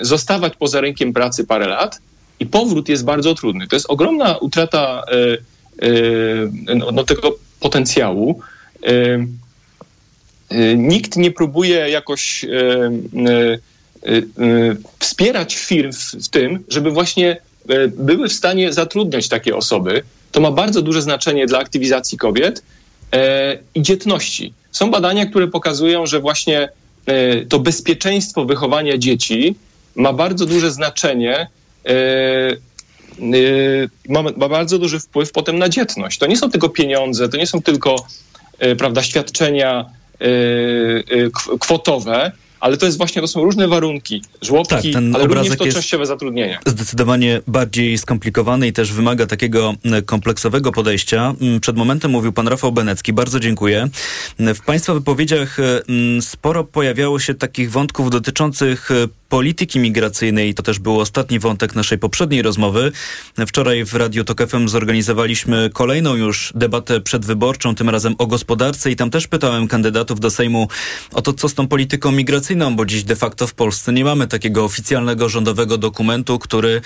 [0.00, 1.98] zostawać poza rynkiem pracy parę lat
[2.40, 3.68] i powrót jest bardzo trudny.
[3.68, 5.38] To jest ogromna utrata e,
[5.86, 8.40] e, no, no, tego potencjału.
[8.82, 9.18] E,
[10.76, 12.44] nikt nie próbuje jakoś
[14.98, 17.36] wspierać firm w tym, żeby właśnie
[17.88, 20.02] były w stanie zatrudniać takie osoby.
[20.32, 22.62] To ma bardzo duże znaczenie dla aktywizacji kobiet
[23.74, 24.52] i dzietności.
[24.72, 26.68] Są badania, które pokazują, że właśnie
[27.48, 29.54] to bezpieczeństwo wychowania dzieci
[29.96, 31.48] ma bardzo duże znaczenie,
[31.86, 36.18] e, e, ma, ma, bardzo duży wpływ potem na dzietność.
[36.18, 38.06] To nie są tylko pieniądze, to nie są tylko
[38.78, 39.84] prawda, świadczenia
[41.60, 46.06] kwotowe, ale to jest właśnie, to są różne warunki, żłobki, tak, ale również to częściowe
[46.06, 46.58] zatrudnienie.
[46.66, 49.74] Zdecydowanie bardziej skomplikowany i też wymaga takiego
[50.06, 51.34] kompleksowego podejścia.
[51.60, 53.88] Przed momentem mówił pan Rafał Benecki, bardzo dziękuję.
[54.38, 55.56] W państwa wypowiedziach
[56.20, 58.90] sporo pojawiało się takich wątków dotyczących
[59.28, 60.54] polityki migracyjnej.
[60.54, 62.92] To też był ostatni wątek naszej poprzedniej rozmowy.
[63.46, 68.96] Wczoraj w Radiu Tok FM zorganizowaliśmy kolejną już debatę przedwyborczą, tym razem o gospodarce i
[68.96, 70.68] tam też pytałem kandydatów do Sejmu
[71.12, 74.26] o to, co z tą polityką migracyjną, bo dziś de facto w Polsce nie mamy
[74.26, 76.80] takiego oficjalnego rządowego dokumentu, który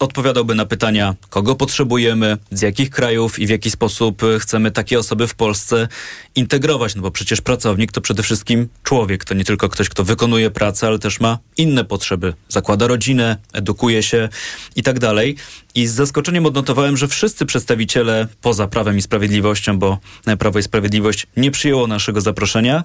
[0.00, 5.26] odpowiadałby na pytania, kogo potrzebujemy, z jakich krajów i w jaki sposób chcemy takie osoby
[5.26, 5.88] w Polsce
[6.34, 6.94] integrować.
[6.94, 9.24] No bo przecież pracownik to przede wszystkim człowiek.
[9.24, 12.34] To nie tylko ktoś, kto wykonuje pracę, ale też ma inne potrzeby.
[12.48, 14.28] Zakłada rodzinę, edukuje się
[14.76, 15.36] i tak dalej.
[15.74, 19.98] I z zaskoczeniem odnotowałem, że wszyscy przedstawiciele poza Prawem i Sprawiedliwością, bo
[20.38, 22.84] Prawo i Sprawiedliwość nie przyjęło naszego zaproszenia,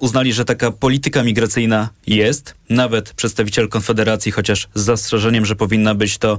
[0.00, 2.54] uznali, że taka polityka migracyjna jest.
[2.70, 6.38] Nawet przedstawiciel Konfederacji, chociaż z zastrzeżeniem, że powinna być to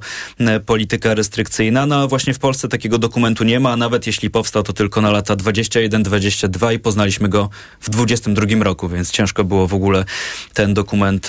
[0.65, 1.85] polityka restrykcyjna.
[1.85, 5.11] No a właśnie w Polsce takiego dokumentu nie ma, nawet jeśli powstał, to tylko na
[5.11, 7.49] lata 21-22 i poznaliśmy go
[7.79, 10.05] w 22 roku, więc ciężko było w ogóle
[10.53, 11.27] ten dokument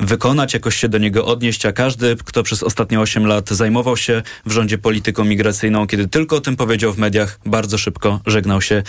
[0.00, 4.22] wykonać, jakoś się do niego odnieść, a każdy, kto przez ostatnie 8 lat zajmował się
[4.46, 8.82] w rządzie polityką migracyjną, kiedy tylko o tym powiedział w mediach, bardzo szybko żegnał się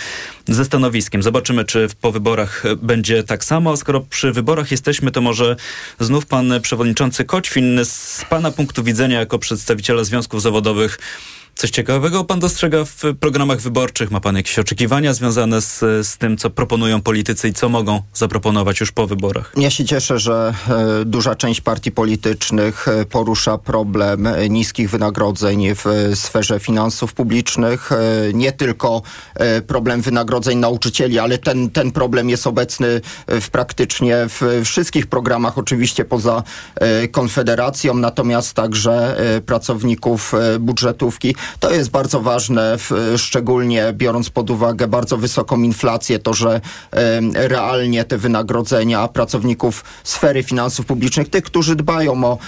[0.48, 1.22] ze stanowiskiem.
[1.22, 5.56] Zobaczymy, czy po wyborach będzie tak samo, a skoro przy wyborach jesteśmy, to może
[6.00, 10.98] znów pan przewodniczący Koćwin z pana punktu widzenia jako przedstawiciela związków zawodowych
[11.56, 14.10] Coś ciekawego pan dostrzega w programach wyborczych?
[14.10, 18.80] Ma pan jakieś oczekiwania związane z, z tym, co proponują politycy i co mogą zaproponować
[18.80, 19.52] już po wyborach?
[19.56, 25.66] Ja się cieszę, że e, duża część partii politycznych e, porusza problem e, niskich wynagrodzeń
[25.74, 27.90] w sferze finansów publicznych.
[28.34, 29.02] Nie tylko
[29.66, 36.04] problem wynagrodzeń nauczycieli, ale ten, ten problem jest obecny w praktycznie w wszystkich programach, oczywiście
[36.04, 36.42] poza
[37.12, 41.34] Konfederacją, natomiast także pracowników budżetówki.
[41.60, 46.60] To jest bardzo ważne, w, szczególnie biorąc pod uwagę bardzo wysoką inflację, to, że
[47.34, 52.38] realnie te wynagrodzenia pracowników sfery finansów publicznych, tych, którzy dbają o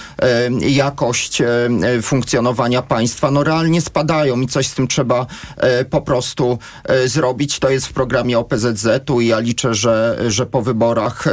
[0.59, 1.41] jakość
[2.01, 5.25] funkcjonowania państwa, no realnie spadają i coś z tym trzeba
[5.57, 7.59] e, po prostu e, zrobić.
[7.59, 11.25] To jest w programie OPZZ-u i ja liczę, że, że po wyborach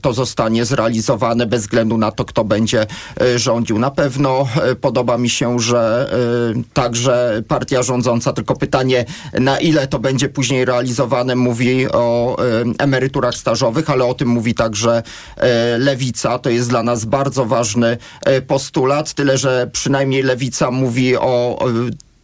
[0.00, 2.86] to zostanie zrealizowane bez względu na to, kto będzie
[3.20, 3.78] e, rządził.
[3.78, 4.48] Na pewno
[4.80, 6.10] podoba mi się, że
[6.56, 6.62] e,
[7.04, 9.04] także partia rządząca, tylko pytanie,
[9.40, 12.36] na ile to będzie później realizowane, mówi o
[12.78, 15.02] emeryturach stażowych, ale o tym mówi także
[15.36, 16.38] e, Lewica.
[16.38, 21.58] To jest dla nas bardzo ważny e, postulat, tyle że przynajmniej Lewica mówi o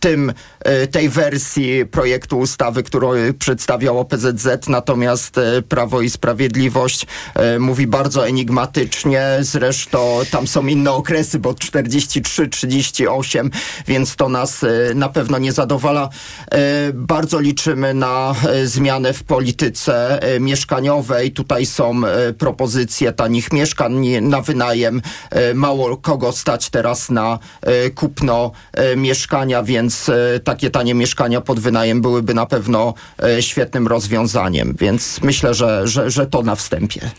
[0.01, 7.07] tym, e, tej wersji projektu ustawy, którą e, przedstawiał OPZZ, natomiast e, Prawo i Sprawiedliwość
[7.35, 13.51] e, mówi bardzo enigmatycznie, zresztą tam są inne okresy, bo 43, 38,
[13.87, 16.09] więc to nas na pewno nie zadowala.
[16.95, 18.35] Bardzo liczymy na
[18.65, 21.33] zmianę w polityce mieszkaniowej.
[21.33, 22.01] Tutaj są
[22.39, 25.03] propozycje tanich mieszkań na wynajem.
[25.55, 27.39] Mało kogo stać teraz na
[27.95, 28.53] kupno
[28.97, 35.21] mieszkania, więc e, takie tanie mieszkania pod wynajem byłyby na pewno e, świetnym rozwiązaniem, więc
[35.23, 37.11] myślę, że, że, że to na wstępie.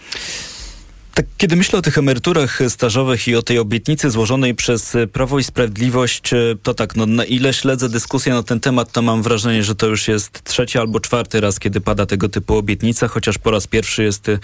[1.14, 5.44] Tak, kiedy myślę o tych emeryturach stażowych i o tej obietnicy złożonej przez Prawo i
[5.44, 9.64] Sprawiedliwość, e, to tak, no na ile śledzę dyskusję na ten temat, to mam wrażenie,
[9.64, 13.52] że to już jest trzeci albo czwarty raz, kiedy pada tego typu obietnica, chociaż po
[13.52, 14.40] raz pierwszy jest e,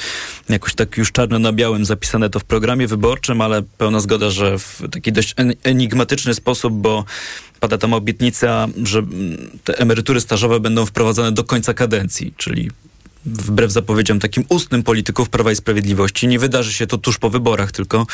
[0.49, 4.59] jakoś tak już czarno na białym zapisane to w programie wyborczym, ale pełna zgoda, że
[4.59, 7.05] w taki dość en- enigmatyczny sposób, bo
[7.59, 9.03] pada tam obietnica, że
[9.63, 12.71] te emerytury stażowe będą wprowadzane do końca kadencji, czyli
[13.27, 16.27] wbrew zapowiedziom takim ustnym polityków Prawa i Sprawiedliwości.
[16.27, 18.05] Nie wydarzy się to tuż po wyborach, tylko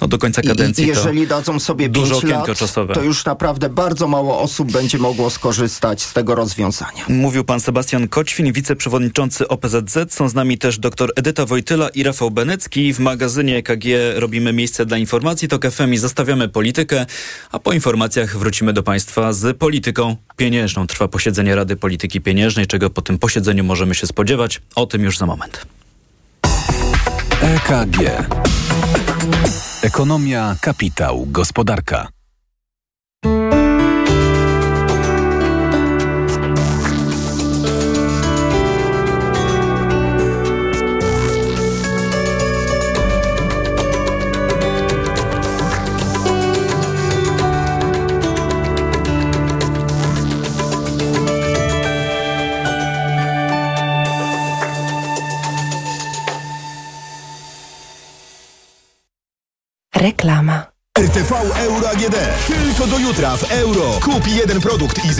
[0.00, 0.84] no, do końca kadencji.
[0.84, 2.94] I, jeżeli to dadzą sobie duże 5 okienko czasowe.
[2.94, 7.04] to już naprawdę bardzo mało osób będzie mogło skorzystać z tego rozwiązania.
[7.08, 9.98] Mówił pan Sebastian Koćwin, wiceprzewodniczący OPZZ.
[10.08, 12.92] Są z nami też dr Edyta Wojtyla i Rafał Benecki.
[12.94, 13.84] W magazynie EKG
[14.14, 15.48] robimy miejsce dla informacji.
[15.48, 17.06] To FM i zostawiamy politykę,
[17.52, 20.86] a po informacjach wrócimy do państwa z polityką pieniężną.
[20.86, 24.60] Trwa posiedzenie Rady Polityki Pieniężnej, czego po tym posiedzeniu możemy się spodziewać.
[24.74, 25.66] O tym już za moment.
[27.42, 27.98] EKG.
[29.82, 32.08] Ekonomia, kapitał, gospodarka.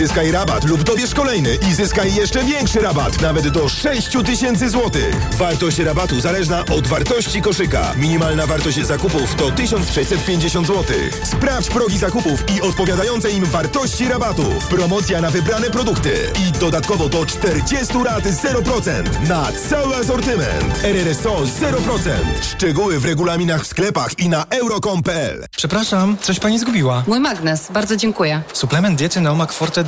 [0.03, 5.15] Zyskaj rabat lub dobierz kolejny i zyskaj jeszcze większy rabat, nawet do 6 tysięcy złotych.
[5.37, 7.93] Wartość rabatu zależna od wartości koszyka.
[7.97, 10.83] Minimalna wartość zakupów to 1650 zł.
[11.23, 14.43] Sprawdź progi zakupów i odpowiadające im wartości rabatu.
[14.69, 16.13] Promocja na wybrane produkty
[16.47, 20.83] i dodatkowo do 40 lat 0% na cały asortyment.
[20.83, 22.09] RRSO 0%.
[22.41, 25.45] Szczegóły w regulaminach w sklepach i na euro.com.pl.
[25.57, 27.03] Przepraszam, coś pani zgubiła.
[27.07, 28.41] Mój magnes, bardzo dziękuję.
[28.53, 29.83] Suplement diety Neomak Forte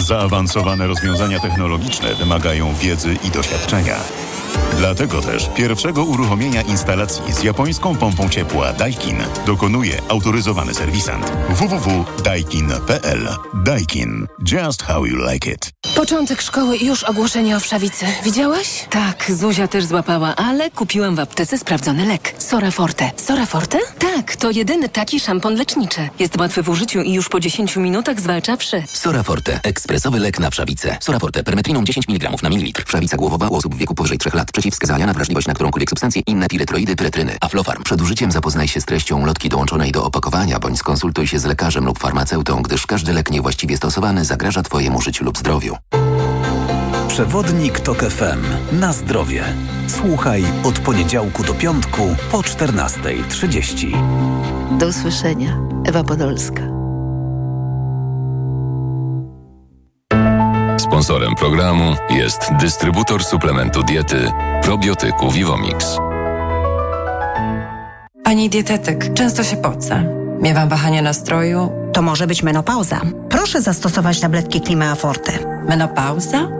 [0.00, 3.96] Zaawansowane rozwiązania technologiczne wymagają wiedzy i doświadczenia.
[4.78, 13.28] Dlatego też pierwszego uruchomienia instalacji z japońską pompą ciepła Daikin dokonuje autoryzowany serwisant www.daikin.pl.
[13.54, 14.26] Daikin.
[14.52, 15.70] Just how you like it.
[15.94, 18.06] Początek szkoły i już ogłoszenie o wszawicy.
[18.24, 18.86] Widziałaś?
[18.90, 22.34] Tak, Zuzia też złapała, ale kupiłam w aptece sprawdzony lek.
[22.38, 23.10] Sora Forte.
[23.16, 23.78] Sora Forte?
[23.98, 26.08] Tak, to jedyny taki szampon leczniczy.
[26.18, 28.82] Jest łatwy w użyciu i już po 10 minutach zwalcza wszy.
[28.86, 29.60] Sora Forte.
[29.62, 30.96] Ekspresowy lek na wszawicę.
[31.00, 31.42] Sora Forte.
[31.42, 32.84] Permetriną 10 mg na mililitr.
[32.86, 34.39] Wszawica głowowa u osób w wieku powyżej 3 lat.
[34.52, 36.22] Przeciwwskazania na wrażliwość na którąkolwiek substancję.
[36.26, 37.36] Inne piretroidy, pyretryny.
[37.40, 37.82] Aflofarm.
[37.82, 41.84] Przed użyciem zapoznaj się z treścią lotki dołączonej do opakowania, bądź skonsultuj się z lekarzem
[41.84, 45.76] lub farmaceutą, gdyż każdy lek niewłaściwie stosowany zagraża Twojemu życiu lub zdrowiu.
[47.08, 48.78] Przewodnik TOK FM.
[48.80, 49.44] Na zdrowie.
[49.86, 54.78] Słuchaj od poniedziałku do piątku po 14.30.
[54.78, 55.58] Do usłyszenia.
[55.86, 56.69] Ewa Podolska.
[60.80, 65.96] Sponsorem programu jest dystrybutor suplementu diety probiotyku Vivomix.
[68.24, 70.04] Pani dietetyk, często się pocę.
[70.40, 71.72] Miewam wahania nastroju.
[71.92, 73.00] To może być menopauza.
[73.28, 75.32] Proszę zastosować tabletki Klimea Forte.
[75.68, 76.59] Menopauza?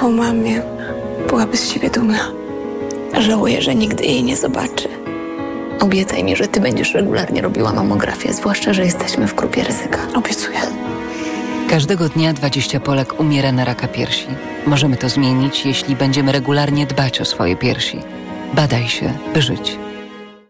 [0.00, 0.62] Po mamie.
[1.28, 2.30] Byłaby z siebie dumna.
[3.18, 4.88] Żałuję, że nigdy jej nie zobaczy.
[5.80, 9.98] Obiecaj mi, że ty będziesz regularnie robiła mamografię, zwłaszcza, że jesteśmy w grupie ryzyka.
[10.14, 10.58] Obiecuję.
[11.70, 14.26] Każdego dnia 20 Polek umiera na raka piersi.
[14.66, 18.00] Możemy to zmienić, jeśli będziemy regularnie dbać o swoje piersi.
[18.54, 19.78] Badaj się, by żyć.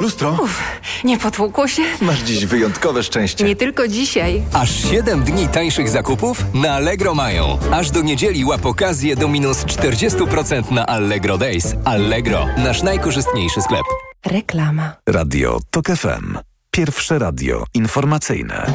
[0.00, 0.30] Lustro?
[0.42, 0.62] Uf,
[1.04, 1.82] nie potłukło się?
[2.00, 3.44] Masz dziś wyjątkowe szczęście.
[3.44, 4.42] Nie tylko dzisiaj.
[4.52, 7.58] Aż 7 dni tańszych zakupów na Allegro mają.
[7.72, 11.74] Aż do niedzieli łap okazję do minus 40% na Allegro Days.
[11.84, 13.82] Allegro, nasz najkorzystniejszy sklep.
[14.26, 14.92] Reklama.
[15.08, 16.38] Radio TOK FM.
[16.70, 18.66] Pierwsze radio informacyjne.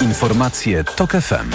[0.00, 1.50] Informacje TOK FM.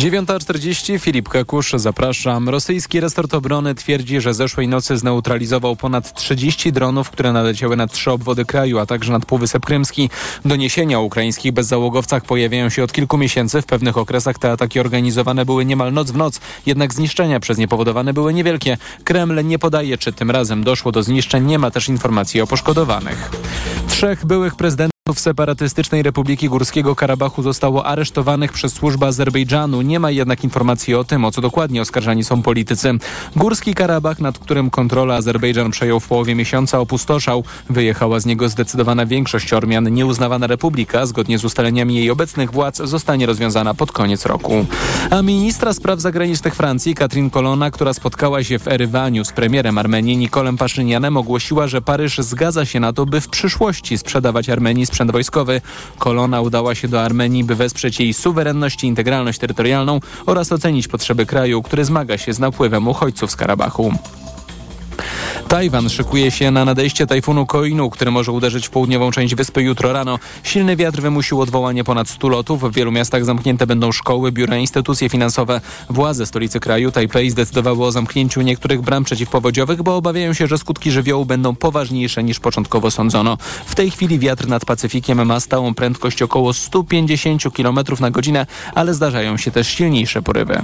[0.00, 2.48] 9.40 Filip Kakusz, zapraszam.
[2.48, 8.10] Rosyjski resort obrony twierdzi, że zeszłej nocy zneutralizował ponad 30 dronów, które naleciały nad trzy
[8.10, 10.10] obwody kraju, a także nad Półwysep Krymski.
[10.44, 13.62] Doniesienia o ukraińskich bezzałogowcach pojawiają się od kilku miesięcy.
[13.62, 17.68] W pewnych okresach te ataki organizowane były niemal noc w noc, jednak zniszczenia przez nie
[17.68, 18.78] powodowane były niewielkie.
[19.04, 21.46] Kreml nie podaje, czy tym razem doszło do zniszczeń.
[21.46, 23.30] Nie ma też informacji o poszkodowanych.
[23.88, 29.82] Trzech byłych prezydentów separatystycznej Republiki Górskiego Karabachu zostało aresztowanych przez służbę Azerbejdżanu.
[29.82, 32.98] Nie ma jednak informacji o tym, o co dokładnie oskarżani są politycy.
[33.36, 37.44] Górski Karabach, nad którym kontrolę Azerbejdżan przejął w połowie miesiąca, opustoszał.
[37.70, 39.94] Wyjechała z niego zdecydowana większość Ormian.
[39.94, 44.66] Nieuznawana republika, zgodnie z ustaleniami jej obecnych władz, zostanie rozwiązana pod koniec roku.
[45.10, 50.16] A ministra spraw zagranicznych Francji, Katrin Colonna, która spotkała się w Erywaniu z premierem Armenii
[50.16, 54.99] Nikolem Paszynianem, ogłosiła, że Paryż zgadza się na to, by w przyszłości sprzedawać Armenii sprzęt
[55.08, 55.60] wojskowy.
[55.98, 61.26] Kolona udała się do Armenii, by wesprzeć jej suwerenność i integralność terytorialną oraz ocenić potrzeby
[61.26, 63.94] kraju, który zmaga się z napływem uchodźców z Karabachu.
[65.48, 69.92] Tajwan szykuje się na nadejście tajfunu Koinu, który może uderzyć w południową część wyspy jutro
[69.92, 70.18] rano.
[70.42, 72.62] Silny wiatr wymusił odwołanie ponad 100 lotów.
[72.62, 75.60] W wielu miastach zamknięte będą szkoły, biura, instytucje finansowe.
[75.90, 80.90] Władze stolicy kraju Tajpej zdecydowały o zamknięciu niektórych bram przeciwpowodziowych, bo obawiają się, że skutki
[80.90, 83.36] żywiołu będą poważniejsze niż początkowo sądzono.
[83.66, 88.94] W tej chwili wiatr nad Pacyfikiem ma stałą prędkość około 150 km na godzinę, ale
[88.94, 90.62] zdarzają się też silniejsze porywy.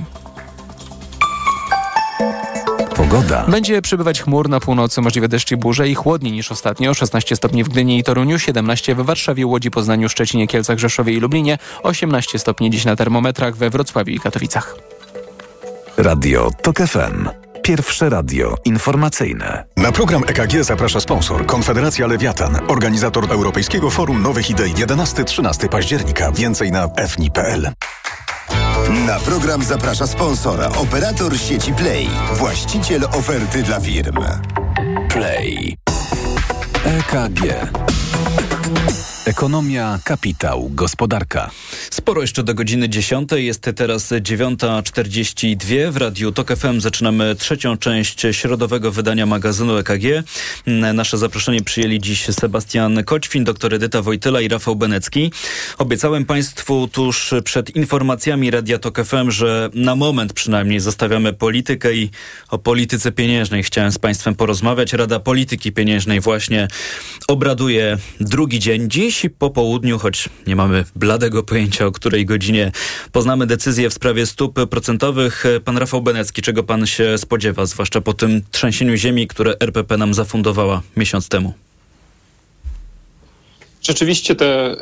[3.11, 3.45] Pogoda.
[3.49, 6.95] Będzie przybywać chmur na północy, możliwe deszcze i burze i chłodniej niż ostatnio.
[6.95, 11.21] 16 stopni w Gdyni i Toruniu, 17 w Warszawie, Łodzi, Poznaniu, Szczecinie, Kielcach, Rzeszowie i
[11.21, 14.77] Lublinie, 18 stopni dziś na termometrach we Wrocławiu i Katowicach.
[15.97, 17.29] Radio TOK FM.
[17.63, 19.65] Pierwsze radio informacyjne.
[19.77, 26.33] Na program EKG zaprasza sponsor Konfederacja Lewiatan, organizator Europejskiego Forum Nowych Idei 11-13 października.
[26.33, 27.73] Więcej na fni.pl.
[29.07, 34.16] Na program zaprasza sponsora, operator sieci Play, właściciel oferty dla firm.
[35.09, 35.77] Play.
[36.85, 37.70] EKG.
[39.27, 41.51] Ekonomia, kapitał, gospodarka.
[41.91, 43.31] Sporo jeszcze do godziny 10.
[43.37, 45.93] Jest teraz 9.42.
[45.93, 50.22] W Radiu TOK FM zaczynamy trzecią część środowego wydania magazynu EKG.
[50.95, 55.33] Nasze zaproszenie przyjęli dziś Sebastian Koćwin, dr Edyta Wojtyla i Rafał Benecki.
[55.79, 62.11] Obiecałem Państwu tuż przed informacjami Radia TOK FM, że na moment przynajmniej zostawiamy politykę i
[62.51, 64.93] o polityce pieniężnej chciałem z Państwem porozmawiać.
[64.93, 66.68] Rada Polityki Pieniężnej właśnie
[67.29, 72.73] obraduje drugi dzień dziś dziś po południu, choć nie mamy bladego pojęcia o której godzinie
[73.12, 75.45] poznamy decyzję w sprawie stóp procentowych.
[75.64, 80.14] Pan Rafał Benecki, czego pan się spodziewa, zwłaszcza po tym trzęsieniu ziemi, które RPP nam
[80.14, 81.53] zafundowała miesiąc temu?
[83.83, 84.77] Rzeczywiście te y,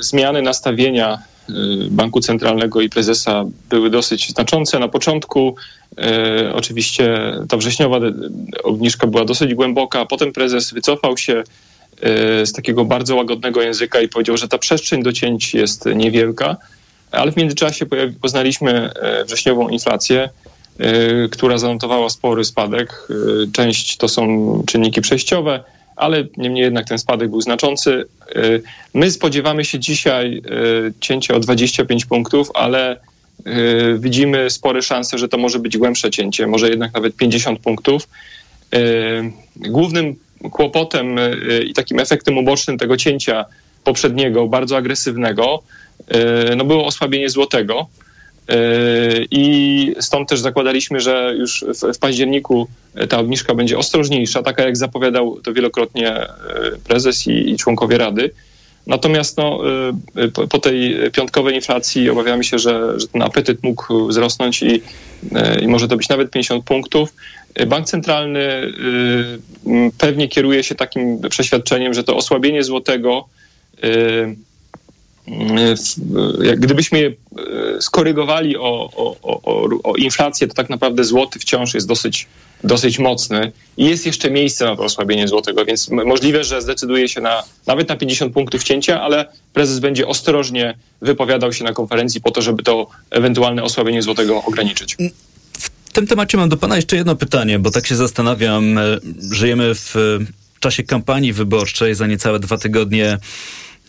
[0.00, 1.18] zmiany nastawienia
[1.50, 1.52] y,
[1.90, 4.78] Banku Centralnego i prezesa były dosyć znaczące.
[4.78, 5.56] Na początku
[5.92, 7.18] y, oczywiście
[7.48, 7.98] ta wrześniowa
[8.64, 11.42] obniżka była dosyć głęboka, potem prezes wycofał się,
[12.44, 16.56] z takiego bardzo łagodnego języka i powiedział, że ta przestrzeń do cięć jest niewielka,
[17.12, 17.86] ale w międzyczasie
[18.20, 20.28] poznaliśmy e, wrześniową inflację,
[20.78, 23.08] e, która zanotowała spory spadek.
[23.52, 25.64] Część to są czynniki przejściowe,
[25.96, 28.04] ale niemniej jednak ten spadek był znaczący.
[28.94, 30.42] My spodziewamy się dzisiaj
[31.00, 32.96] cięcia o 25 punktów, ale
[33.98, 38.08] widzimy spore szanse, że to może być głębsze cięcie, może jednak nawet 50 punktów.
[39.56, 40.16] Głównym
[40.50, 43.44] kłopotem y, i takim efektem ubocznym tego cięcia
[43.84, 45.62] poprzedniego, bardzo agresywnego,
[46.52, 47.86] y, no było osłabienie złotego.
[48.50, 51.64] Y, I stąd też zakładaliśmy, że już
[51.94, 52.68] w, październiku
[53.08, 56.26] ta obniżka będzie ostrożniejsza, taka jak zapowiadał to wielokrotnie
[56.84, 58.30] prezes i, i członkowie Rady.
[58.86, 59.60] Natomiast no,
[60.34, 64.82] po, po, tej piątkowej inflacji obawiamy się, że, że ten apetyt mógł wzrosnąć i,
[65.60, 67.12] i może to być nawet 50 punktów.
[67.66, 73.28] Bank centralny y, pewnie kieruje się takim przeświadczeniem, że to osłabienie złotego,
[73.84, 74.36] y,
[75.28, 77.12] y, gdybyśmy je
[77.80, 82.26] skorygowali o, o, o, o inflację, to tak naprawdę złoty wciąż jest dosyć,
[82.64, 87.20] dosyć mocny i jest jeszcze miejsce na to osłabienie złotego, więc możliwe, że zdecyduje się
[87.20, 92.30] na nawet na 50 punktów cięcia, ale prezes będzie ostrożnie wypowiadał się na konferencji po
[92.30, 94.96] to, żeby to ewentualne osłabienie złotego ograniczyć.
[95.90, 98.78] W tym temacie mam do Pana jeszcze jedno pytanie, bo tak się zastanawiam.
[98.78, 98.82] E,
[99.32, 99.94] żyjemy w
[100.60, 101.94] czasie kampanii wyborczej.
[101.94, 103.18] Za niecałe dwa tygodnie,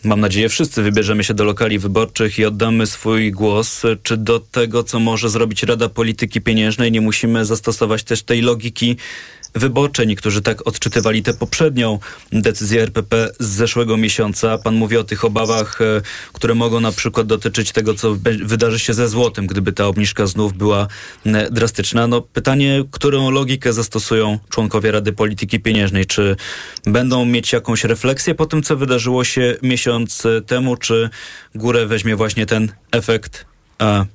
[0.04, 3.82] mam nadzieję, wszyscy wybierzemy się do lokali wyborczych i oddamy swój głos.
[4.02, 8.96] Czy do tego, co może zrobić Rada Polityki Pieniężnej, nie musimy zastosować też tej logiki
[9.54, 10.06] wyborcze.
[10.06, 11.98] Niektórzy tak odczytywali tę poprzednią
[12.32, 14.58] decyzję RPP z zeszłego miesiąca.
[14.58, 18.94] Pan mówi o tych obawach, e, które mogą na przykład dotyczyć tego, co wydarzy się
[18.94, 20.88] ze złotem, gdyby ta obniżka znów była
[21.26, 22.06] e, drastyczna.
[22.06, 26.06] No pytanie, którą logikę zastosują członkowie Rady Polityki Pieniężnej?
[26.06, 26.36] Czy
[26.84, 31.10] będą mieć jakąś refleksję po tym, co wydarzyło się miesiąc e, temu, czy
[31.54, 33.51] górę weźmie właśnie ten efekt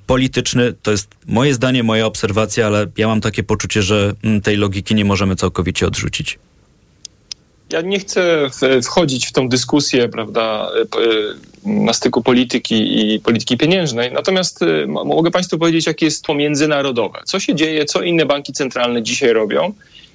[0.07, 0.73] polityczny.
[0.81, 4.95] To jest moje zdanie, moja obserwacja, ale ja mam takie poczucie, że mm, tej logiki
[4.95, 6.39] nie możemy całkowicie odrzucić.
[7.71, 8.49] Ja nie chcę
[8.83, 10.69] wchodzić w tą dyskusję, prawda,
[11.65, 17.19] na styku polityki i polityki pieniężnej, natomiast mogę Państwu powiedzieć, jakie jest to międzynarodowe.
[17.25, 19.73] Co się dzieje, co inne banki centralne dzisiaj robią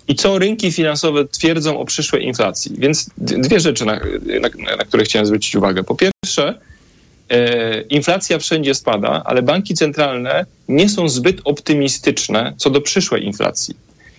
[0.09, 2.72] i co rynki finansowe twierdzą o przyszłej inflacji.
[2.78, 4.00] Więc dwie rzeczy, na,
[4.40, 5.84] na, na które chciałem zwrócić uwagę.
[5.84, 6.59] Po pierwsze,
[7.90, 13.74] inflacja wszędzie spada, ale banki centralne nie są zbyt optymistyczne co do przyszłej inflacji.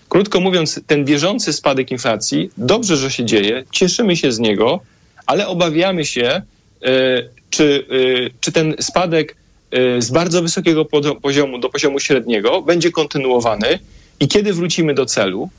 [0.10, 4.80] Krótko mówiąc, ten bieżący spadek inflacji, dobrze, że się dzieje, cieszymy się z niego,
[5.26, 6.42] ale obawiamy się, e,
[7.50, 7.86] czy,
[8.28, 9.36] e, czy ten spadek
[10.00, 10.86] z bardzo wysokiego
[11.22, 13.80] poziomu do poziomu średniego będzie kontynuowany
[14.20, 15.50] i kiedy wrócimy do celu.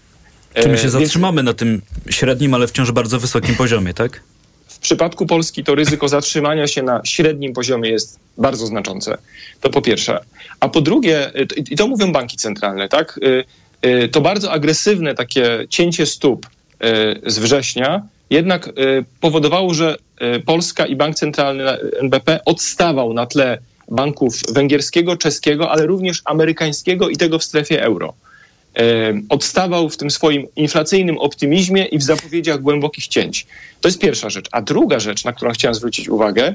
[0.63, 1.47] Czy my się zatrzymamy Więc...
[1.47, 4.21] na tym średnim, ale wciąż bardzo wysokim poziomie, tak?
[4.85, 9.19] W przypadku Polski to ryzyko zatrzymania się na średnim poziomie jest bardzo znaczące.
[9.61, 10.19] To po pierwsze.
[10.61, 11.33] A po drugie,
[11.71, 13.21] i to mówią banki centralne, tak?
[13.23, 13.45] Y,
[13.89, 18.71] y, to bardzo agresywne takie cięcie stóp y, z września jednak
[19.21, 19.97] powodowało, że
[20.47, 21.65] Polska i Bank Centralny
[22.01, 23.59] NBP odstawał na tle
[23.89, 28.15] banków węgierskiego, czeskiego, ale również amerykańskiego i tego w strefie euro
[29.29, 33.47] odstawał w tym swoim inflacyjnym optymizmie i w zapowiedziach głębokich cięć.
[33.81, 34.49] To jest pierwsza rzecz.
[34.53, 36.55] A druga rzecz, na którą chciałem zwrócić uwagę,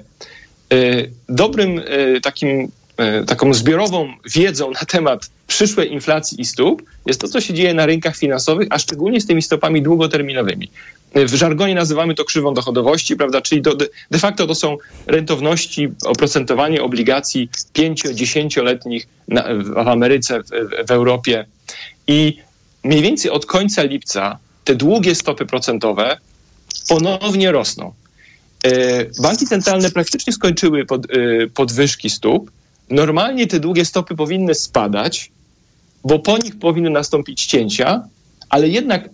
[0.74, 7.22] e, dobrym e, takim, e, taką zbiorową wiedzą na temat przyszłej inflacji i stóp jest
[7.22, 10.70] to, co się dzieje na rynkach finansowych, a szczególnie z tymi stopami długoterminowymi.
[11.15, 13.41] w żargonie nazywamy to krzywą dochodowości, prawda?
[13.41, 13.76] Czyli do,
[14.11, 19.07] de facto to są rentowności, oprocentowanie obligacji 5-10-letnich
[19.63, 20.47] w Ameryce, w,
[20.88, 21.45] w Europie.
[22.10, 22.38] I
[22.84, 26.18] mniej więcej od końca lipca te długie stopy procentowe
[26.88, 27.93] ponownie rosną.
[28.64, 32.51] E, banki centralne praktycznie skończyły pod, e, podwyżki stóp.
[32.89, 35.32] Normalnie te długie stopy powinny spadać,
[36.03, 38.03] bo po nich powinny nastąpić cięcia,
[38.49, 39.10] ale jednak e,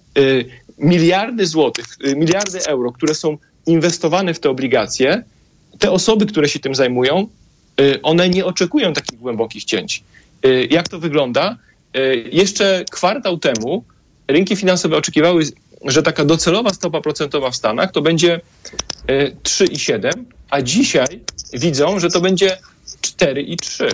[0.78, 1.86] miliardy złotych,
[2.16, 5.24] miliardy euro, które są inwestowane w te obligacje,
[5.80, 7.28] te osoby, które się tym zajmują,
[8.04, 10.04] one nie oczekują takich głębokich cięć.
[10.70, 11.58] Jak to wygląda?
[12.32, 13.84] Jeszcze kwartał temu
[14.28, 15.46] rynki finansowe oczekiwały
[15.86, 18.42] że taka docelowa stopa procentowa w Stanach to będzie
[19.44, 20.12] 3,7, e,
[20.50, 21.20] a dzisiaj
[21.54, 22.58] widzą, że to będzie
[23.02, 23.88] 4,3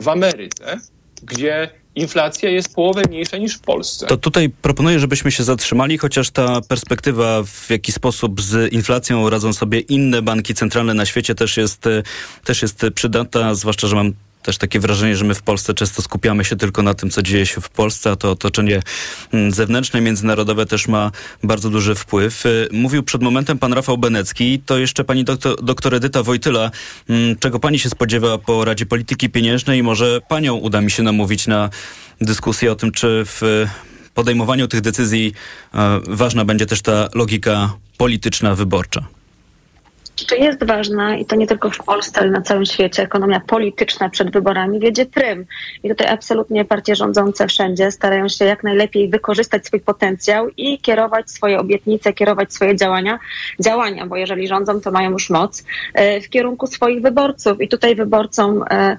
[0.00, 0.80] w Ameryce,
[1.22, 4.06] gdzie inflacja jest połowę mniejsza niż w Polsce.
[4.06, 9.52] To tutaj proponuję, żebyśmy się zatrzymali, chociaż ta perspektywa, w jaki sposób z inflacją radzą
[9.52, 12.02] sobie inne banki centralne na świecie też jest, e,
[12.44, 14.12] też jest przydatna, zwłaszcza, że mam
[14.46, 17.46] też takie wrażenie, że my w Polsce często skupiamy się tylko na tym, co dzieje
[17.46, 18.82] się w Polsce, a to otoczenie
[19.32, 21.10] mm, zewnętrzne, międzynarodowe też ma
[21.42, 22.46] bardzo duży wpływ.
[22.46, 26.70] Y, mówił przed momentem pan Rafał Benecki, to jeszcze pani doktor, doktor Edyta Wojtyla.
[27.08, 29.82] Mm, czego pani się spodziewa po Radzie Polityki Pieniężnej?
[29.82, 31.70] Może panią uda mi się namówić na
[32.20, 33.66] dyskusję o tym, czy w
[34.14, 35.34] podejmowaniu tych decyzji
[35.74, 39.15] e, ważna będzie też ta logika polityczna, wyborcza
[40.24, 44.08] czy jest ważna, i to nie tylko w Polsce, ale na całym świecie, ekonomia polityczna
[44.08, 45.46] przed wyborami wiedzie prym.
[45.82, 51.30] I tutaj absolutnie partie rządzące wszędzie starają się jak najlepiej wykorzystać swój potencjał i kierować
[51.30, 53.18] swoje obietnice, kierować swoje działania,
[53.60, 55.64] działania, bo jeżeli rządzą, to mają już moc,
[55.94, 57.60] e, w kierunku swoich wyborców.
[57.60, 58.96] I tutaj wyborcą e,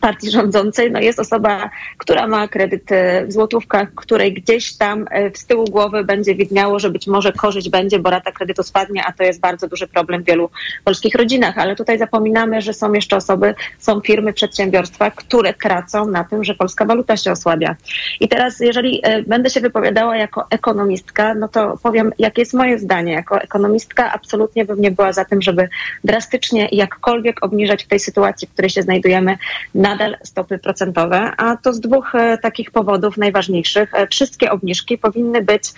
[0.00, 5.04] partii rządzącej no jest osoba, która ma kredyt e, w złotówkach, której gdzieś tam
[5.34, 9.12] z tyłu głowy będzie widniało, że być może korzyść będzie, bo rata kredytu spadnie, a
[9.12, 10.50] to jest bardzo duży problem wielu
[10.84, 16.24] polskich rodzinach, ale tutaj zapominamy, że są jeszcze osoby, są firmy, przedsiębiorstwa, które tracą na
[16.24, 17.76] tym, że polska waluta się osłabia.
[18.20, 22.78] I teraz, jeżeli e, będę się wypowiadała jako ekonomistka, no to powiem, jakie jest moje
[22.78, 23.12] zdanie.
[23.12, 25.68] Jako ekonomistka absolutnie bym nie była za tym, żeby
[26.04, 29.38] drastycznie jakkolwiek obniżać w tej sytuacji, w której się znajdujemy,
[29.74, 33.94] nadal stopy procentowe, a to z dwóch e, takich powodów najważniejszych.
[33.94, 35.72] E, wszystkie obniżki powinny być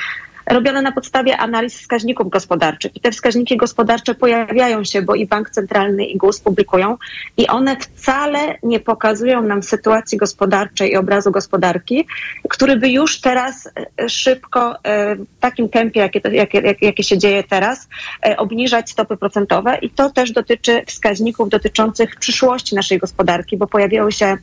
[0.47, 2.97] robione na podstawie analiz wskaźników gospodarczych.
[2.97, 6.97] I te wskaźniki gospodarcze pojawiają się, bo i Bank Centralny i GUS publikują
[7.36, 12.07] i one wcale nie pokazują nam sytuacji gospodarczej i obrazu gospodarki,
[12.49, 13.68] który by już teraz
[14.01, 17.88] e, szybko e, w takim tempie, jakie, jakie, jakie się dzieje teraz,
[18.26, 24.12] e, obniżać stopy procentowe i to też dotyczy wskaźników dotyczących przyszłości naszej gospodarki, bo pojawiały
[24.12, 24.36] się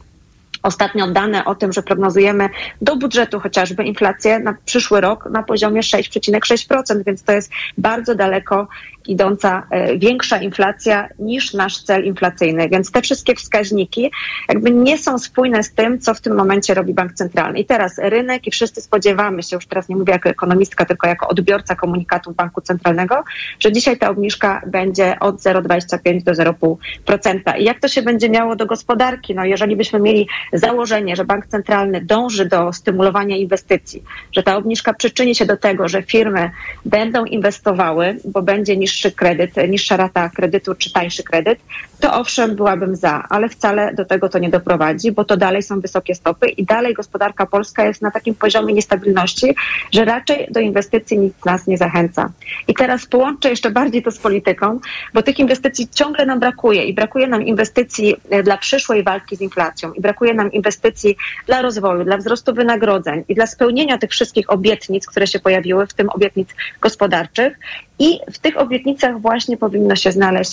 [0.67, 2.49] ostatnio dane o tym, że prognozujemy
[2.81, 8.67] do budżetu chociażby inflację na przyszły rok na poziomie 6,6%, więc to jest bardzo daleko
[9.09, 12.69] idąca e, większa inflacja niż nasz cel inflacyjny.
[12.69, 14.11] Więc te wszystkie wskaźniki
[14.49, 17.59] jakby nie są spójne z tym, co w tym momencie robi bank centralny.
[17.59, 21.27] I teraz rynek i wszyscy spodziewamy się, już teraz nie mówię jako ekonomistka, tylko jako
[21.27, 23.23] odbiorca komunikatów banku centralnego,
[23.59, 27.59] że dzisiaj ta obniżka będzie od 0,25 do 0,5%.
[27.59, 29.35] I jak to się będzie miało do gospodarki?
[29.35, 34.93] No jeżeli byśmy mieli założenie, że bank centralny dąży do stymulowania inwestycji, że ta obniżka
[34.93, 36.51] przyczyni się do tego, że firmy
[36.85, 41.59] będą inwestowały, bo będzie niż niższy kredyt, niższa rata kredytu czy tańszy kredyt,
[41.99, 45.79] to owszem byłabym za, ale wcale do tego to nie doprowadzi, bo to dalej są
[45.79, 49.55] wysokie stopy i dalej gospodarka polska jest na takim poziomie niestabilności,
[49.93, 52.31] że raczej do inwestycji nic nas nie zachęca.
[52.67, 54.79] I teraz połączę jeszcze bardziej to z polityką,
[55.13, 59.41] bo tych inwestycji ciągle nam brakuje i brakuje nam inwestycji e, dla przyszłej walki z
[59.41, 64.49] inflacją i brakuje nam inwestycji dla rozwoju, dla wzrostu wynagrodzeń i dla spełnienia tych wszystkich
[64.49, 66.49] obietnic, które się pojawiły, w tym obietnic
[66.81, 67.59] gospodarczych.
[67.99, 70.51] I w tych obietnicach właśnie powinno się znaleźć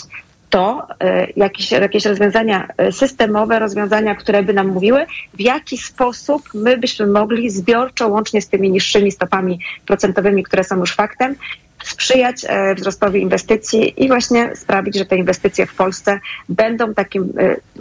[0.50, 6.42] to e, jakieś, jakieś rozwiązania e, systemowe, rozwiązania, które by nam mówiły, w jaki sposób
[6.54, 11.36] my byśmy mogli zbiorczo, łącznie z tymi niższymi stopami procentowymi, które są już faktem,
[11.88, 17.32] sprzyjać e, wzrostowi inwestycji i właśnie sprawić, że te inwestycje w Polsce będą takim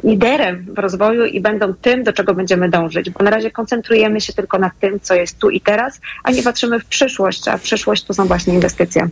[0.03, 3.09] liderem w rozwoju i będą tym, do czego będziemy dążyć.
[3.09, 6.43] Bo na razie koncentrujemy się tylko na tym, co jest tu i teraz, a nie
[6.43, 9.07] patrzymy w przyszłość, a przyszłość to są właśnie inwestycje.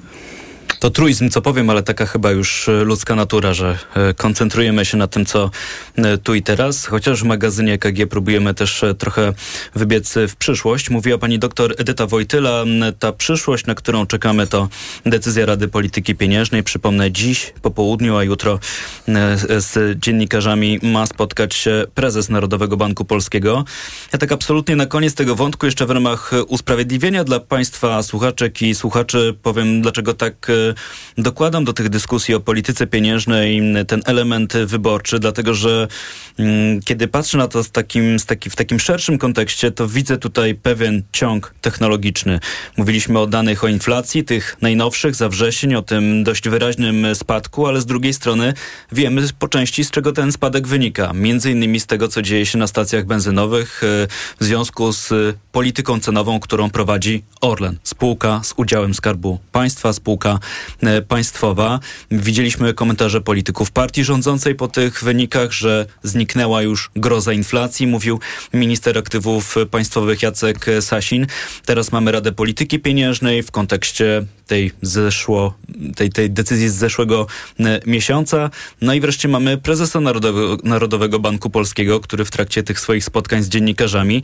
[0.82, 4.98] To truizm, co powiem, ale taka chyba już e, ludzka natura, że e, koncentrujemy się
[4.98, 5.52] na tym, co
[5.96, 9.34] e, tu i teraz, chociaż w magazynie EKG próbujemy też trochę
[9.76, 10.90] wybiec w przyszłość.
[10.90, 12.64] Mówiła pani doktor Edyta Wojtyla.
[13.00, 14.70] Ta przyszłość, na którą czekamy, to
[15.06, 16.64] decyzja Rady Polityki Pieniężnej.
[16.64, 18.60] Przypomnę, dziś po południu, a jutro
[19.58, 23.66] z dziennikarzami ma spotkać się prezes Narodowego Banku Polskiego.
[24.14, 28.76] Ja tak absolutnie na koniec tego wątku, jeszcze w ramach usprawiedliwienia dla państwa słuchaczek i
[28.76, 30.52] słuchaczy powiem, dlaczego tak
[31.18, 35.88] dokładam do tych dyskusji o polityce pieniężnej ten element wyborczy, dlatego że
[36.40, 40.56] mm, kiedy patrzę na to w takim, taki, w takim szerszym kontekście, to widzę tutaj
[40.56, 42.40] pewien ciąg technologiczny.
[42.78, 47.82] Mówiliśmy o danych o inflacji, tych najnowszych za wrzesień, o tym dość wyraźnym spadku, ale
[47.82, 48.54] z drugiej strony
[48.92, 51.12] wiemy po części z czego ten spadek wynika.
[51.14, 54.08] Między innymi z tego, co dzieje się na stacjach benzynowych e,
[54.40, 55.14] w związku z
[55.52, 60.40] polityką cenową, którą prowadzi Orlen, spółka z udziałem Skarbu Państwa, spółka
[61.08, 61.80] państwowa.
[62.12, 68.20] Widzieliśmy komentarze polityków partii rządzącej po tych wynikach, że zniknęła już groza inflacji, mówił
[68.54, 71.28] minister aktywów państwowych Jacek Sasin.
[71.66, 75.54] Teraz mamy Radę Polityki Pieniężnej w kontekście tej, zeszło,
[75.96, 77.28] tej, tej decyzji z zeszłego
[77.60, 78.50] e, miesiąca.
[78.82, 83.44] No i wreszcie mamy prezesa Narodowego, Narodowego Banku Polskiego, który w trakcie tych swoich spotkań
[83.44, 84.24] z dziennikarzami,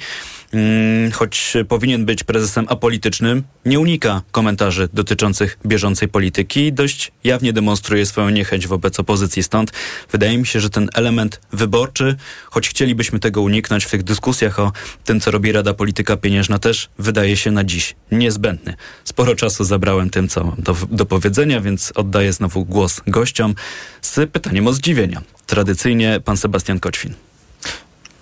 [1.13, 8.05] choć powinien być prezesem apolitycznym, nie unika komentarzy dotyczących bieżącej polityki i dość jawnie demonstruje
[8.05, 9.43] swoją niechęć wobec opozycji.
[9.43, 9.71] Stąd
[10.11, 14.71] wydaje mi się, że ten element wyborczy, choć chcielibyśmy tego uniknąć w tych dyskusjach o
[15.05, 18.75] tym, co robi Rada Polityka Pieniężna, też wydaje się na dziś niezbędny.
[19.03, 23.55] Sporo czasu zabrałem tym, co mam do, do powiedzenia, więc oddaję znowu głos gościom
[24.01, 25.21] z pytaniem o zdziwienia.
[25.45, 27.13] Tradycyjnie pan Sebastian Koćwin.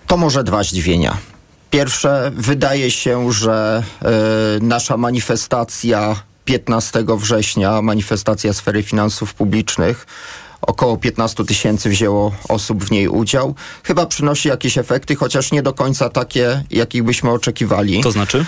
[0.07, 1.17] To może dwa zdziwienia.
[1.75, 3.83] Pierwsze, wydaje się, że
[4.57, 6.15] y, nasza manifestacja
[6.45, 10.07] 15 września, manifestacja sfery finansów publicznych,
[10.67, 13.55] około 15 tysięcy wzięło osób w niej udział.
[13.83, 18.03] Chyba przynosi jakieś efekty, chociaż nie do końca takie, jakich byśmy oczekiwali.
[18.03, 18.45] To znaczy?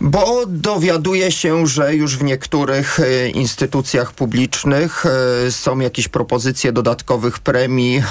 [0.00, 5.10] Bo dowiaduje się, że już w niektórych e, instytucjach publicznych e,
[5.50, 8.02] są jakieś propozycje dodatkowych premii, e,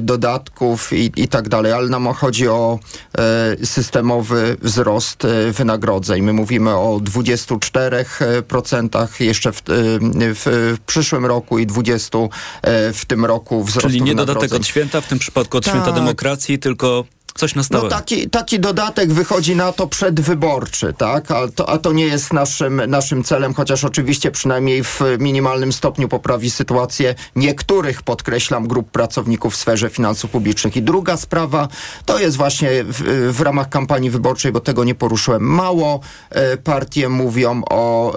[0.00, 2.78] dodatków i, i tak dalej, ale nam chodzi o
[3.64, 6.22] systemowy wzrost wynagrodzeń.
[6.22, 12.28] My mówimy o 24% jeszcze w, w, w przyszłym roku i 20%
[12.92, 15.74] w tym roku wzrostu Czyli nie dodatek od święta, w tym przypadku od tak.
[15.74, 17.04] święta demokracji, tylko
[17.34, 17.84] Coś na stałe.
[17.84, 21.30] No taki, taki dodatek wychodzi na to przedwyborczy, tak?
[21.30, 26.08] A to, a to nie jest naszym, naszym celem, chociaż oczywiście przynajmniej w minimalnym stopniu
[26.08, 30.76] poprawi sytuację niektórych, podkreślam, grup pracowników w sferze finansów publicznych.
[30.76, 31.68] I druga sprawa
[32.04, 35.42] to jest właśnie w, w ramach kampanii wyborczej, bo tego nie poruszyłem.
[35.42, 38.14] Mało e, partie mówią o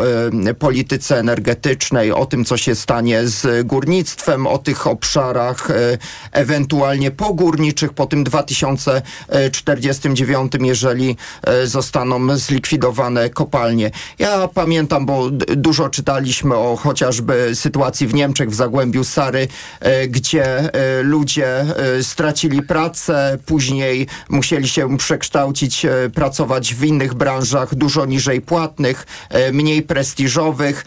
[0.47, 5.97] e, polityce energetycznej, o tym, co się stanie z górnictwem, o tych obszarach e,
[6.31, 9.01] ewentualnie pogórniczych po tym 2000
[9.51, 13.91] 49, jeżeli e, zostaną zlikwidowane kopalnie.
[14.19, 19.47] Ja pamiętam, bo dużo czytaliśmy o chociażby sytuacji w Niemczech, w Zagłębiu Sary,
[19.79, 21.65] e, gdzie e, ludzie
[22.01, 29.05] stracili pracę, później musieli się przekształcić, pracować w innych branżach, dużo niżej płatnych,
[29.53, 30.85] mniej prestiżowych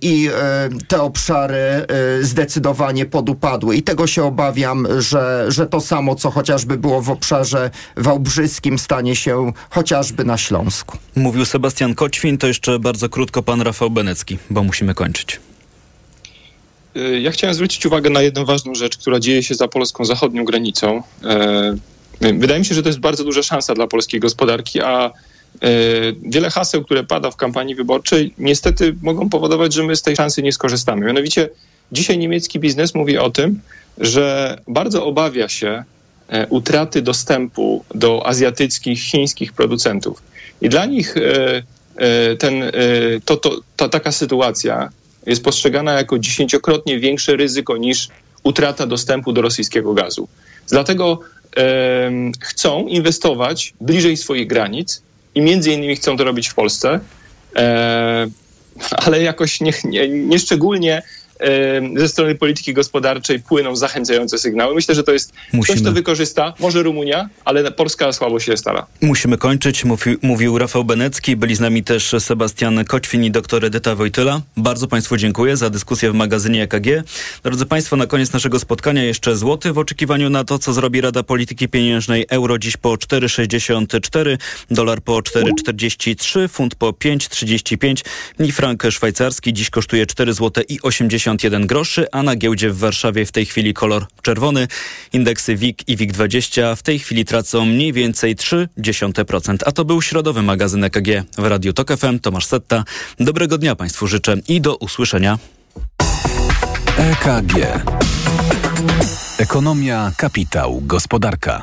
[0.00, 0.30] i
[0.88, 1.86] te obszary
[2.20, 3.76] zdecydowanie podupadły.
[3.76, 8.78] I tego się obawiam, że, że to samo, co chociażby było w obszarze obszarze wałbrzyskim
[8.78, 10.98] stanie się chociażby na Śląsku.
[11.16, 15.40] Mówił Sebastian Koćwin, to jeszcze bardzo krótko pan Rafał Benecki, bo musimy kończyć.
[16.96, 20.44] Y, ja chciałem zwrócić uwagę na jedną ważną rzecz, która dzieje się za polską zachodnią
[20.44, 21.02] granicą.
[22.22, 25.10] Y, wydaje mi się, że to jest bardzo duża szansa dla polskiej gospodarki, a y,
[26.22, 30.42] wiele haseł, które pada w kampanii wyborczej, niestety mogą powodować, że my z tej szansy
[30.42, 31.06] nie skorzystamy.
[31.06, 31.48] Mianowicie
[31.92, 33.60] dzisiaj niemiecki biznes mówi o tym,
[33.98, 35.84] że bardzo obawia się
[36.48, 40.22] utraty dostępu do azjatyckich, chińskich producentów.
[40.60, 41.62] I dla nich e,
[41.96, 42.62] e, ten,
[43.24, 44.90] to, to, ta, taka sytuacja
[45.26, 48.08] jest postrzegana jako dziesięciokrotnie większe ryzyko niż
[48.42, 50.28] utrata dostępu do rosyjskiego gazu.
[50.68, 51.20] Dlatego
[51.56, 52.10] e,
[52.40, 55.02] chcą inwestować bliżej swoich granic
[55.34, 57.00] i między innymi chcą to robić w Polsce,
[57.56, 58.26] e,
[58.90, 59.58] ale jakoś
[60.10, 61.02] nieszczególnie nie, nie
[61.96, 64.74] ze strony polityki gospodarczej płyną zachęcające sygnały.
[64.74, 65.74] Myślę, że to jest Musimy.
[65.74, 68.86] ktoś, kto wykorzysta, może Rumunia, ale Polska słabo się stara.
[69.00, 73.94] Musimy kończyć, Mówi, mówił Rafał Benecki, byli z nami też Sebastian Koćwin i doktor Edyta
[73.94, 74.40] Wojtyla.
[74.56, 76.86] Bardzo Państwu dziękuję za dyskusję w magazynie EKG.
[77.42, 81.22] Drodzy Państwo, na koniec naszego spotkania jeszcze złoty w oczekiwaniu na to, co zrobi Rada
[81.22, 82.26] Polityki Pieniężnej.
[82.30, 84.36] Euro dziś po 4,64,
[84.70, 88.04] dolar po 4,43, funt po 5,35
[88.38, 90.80] i frank szwajcarski dziś kosztuje 4 zł i
[91.28, 94.68] 81 groszy, a na giełdzie w Warszawie w tej chwili kolor czerwony.
[95.12, 99.56] Indeksy WIG i WIG20 w tej chwili tracą mniej więcej 0,3%.
[99.66, 101.08] A to był środowy magazyn EKG
[101.38, 102.18] w Radiu Tok FM.
[102.18, 102.84] Tomasz Setta.
[103.20, 105.38] Dobrego dnia Państwu życzę i do usłyszenia.
[106.96, 107.54] EKG.
[109.38, 111.62] Ekonomia, kapitał, gospodarka.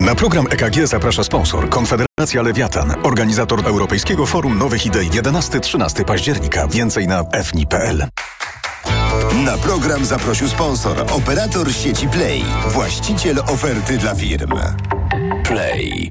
[0.00, 6.68] Na program EKG zaprasza sponsor Konfederacja Lewiatan, organizator Europejskiego Forum Nowych Idei 11-13 października.
[6.68, 8.06] Więcej na fni.pl.
[9.44, 14.52] Na program zaprosił sponsor, operator sieci Play, właściciel oferty dla firm.
[15.48, 16.10] Play.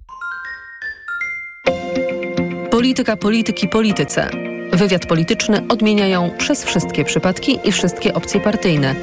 [2.71, 4.29] Polityka, polityki, polityce.
[4.73, 8.95] Wywiad polityczny odmieniają przez wszystkie przypadki i wszystkie opcje partyjne.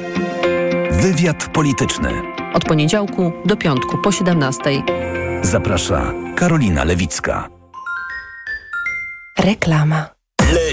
[0.91, 2.09] Wywiad polityczny.
[2.53, 4.63] Od poniedziałku do piątku po 17.
[5.41, 7.49] Zaprasza Karolina Lewicka.
[9.39, 10.09] Reklama.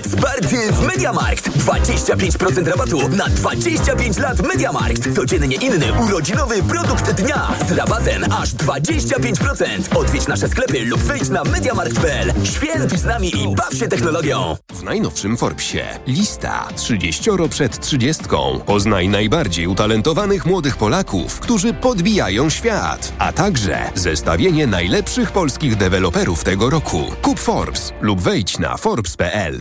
[0.05, 1.51] Let's party w MediaMarkt!
[1.51, 5.15] 25% rabatu na 25 lat MediaMarkt.
[5.17, 9.99] Codziennie inny urodzinowy produkt dnia z rabatem aż 25%.
[9.99, 12.33] Odwiedź nasze sklepy lub wejdź na MediaMarkt.pl.
[12.45, 14.57] Świętuj z nami i baw się technologią.
[14.73, 18.25] W najnowszym Forbesie lista 30 przed 30.
[18.67, 26.71] Poznaj najbardziej utalentowanych młodych Polaków, którzy podbijają świat, a także zestawienie najlepszych polskich deweloperów tego
[26.71, 27.03] roku.
[27.23, 29.61] Kup Forbes lub wejdź na forbes.pl.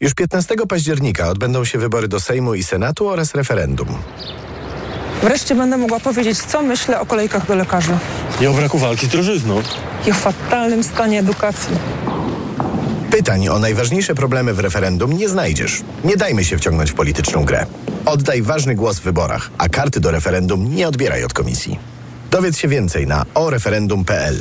[0.00, 3.88] Już 15 października odbędą się wybory do Sejmu i Senatu oraz referendum.
[5.22, 7.98] Wreszcie będę mogła powiedzieć, co myślę o kolejkach do lekarzy.
[8.40, 9.62] I o braku walki z drożyzną.
[10.06, 11.76] I o fatalnym stanie edukacji.
[13.10, 15.82] Pytań o najważniejsze problemy w referendum nie znajdziesz.
[16.04, 17.66] Nie dajmy się wciągnąć w polityczną grę.
[18.04, 21.78] Oddaj ważny głos w wyborach, a karty do referendum nie odbieraj od komisji.
[22.30, 24.36] Dowiedz się więcej na oreferendum.pl.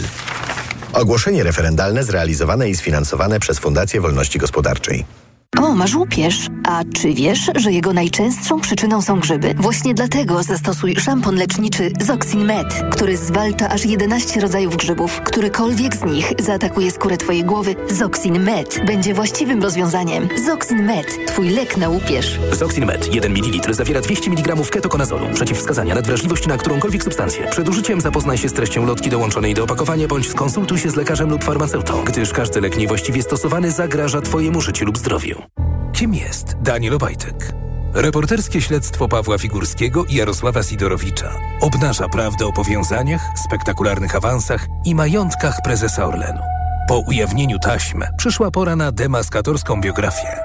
[0.94, 5.25] Ogłoszenie referendalne zrealizowane i sfinansowane przez Fundację Wolności Gospodarczej.
[5.62, 6.48] O, masz łupież.
[6.68, 9.54] A czy wiesz, że jego najczęstszą przyczyną są grzyby?
[9.58, 15.22] Właśnie dlatego zastosuj szampon leczniczy Zoxin Med, który zwalcza aż 11 rodzajów grzybów.
[15.26, 20.28] Którykolwiek z nich zaatakuje skórę twojej głowy, Zoxin Med będzie właściwym rozwiązaniem.
[20.46, 22.40] Zoxin Med, twój lek na łupież.
[22.52, 25.26] Zoxin Med 1 ml zawiera 200 mg ketokonazolu.
[25.34, 27.48] Przeciwwskazania nadwrażliwości na którąkolwiek substancję.
[27.52, 31.30] Przed użyciem zapoznaj się z treścią lotki dołączonej do opakowania bądź skonsultuj się z lekarzem
[31.30, 35.45] lub farmaceutą, gdyż każdy lek niewłaściwie stosowany zagraża twojemu życiu lub zdrowiu.
[35.94, 37.54] Kim jest Daniel Obajtek?
[37.94, 41.32] Reporterskie śledztwo Pawła Figurskiego i Jarosława Sidorowicza
[41.62, 46.42] obnaża prawdę o powiązaniach, spektakularnych awansach i majątkach prezesa Orlenu.
[46.88, 50.44] Po ujawnieniu taśm przyszła pora na demaskatorską biografię.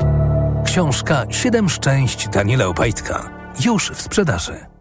[0.64, 3.30] Książka Siedem szczęść Daniela Obajtka
[3.64, 4.79] już w sprzedaży.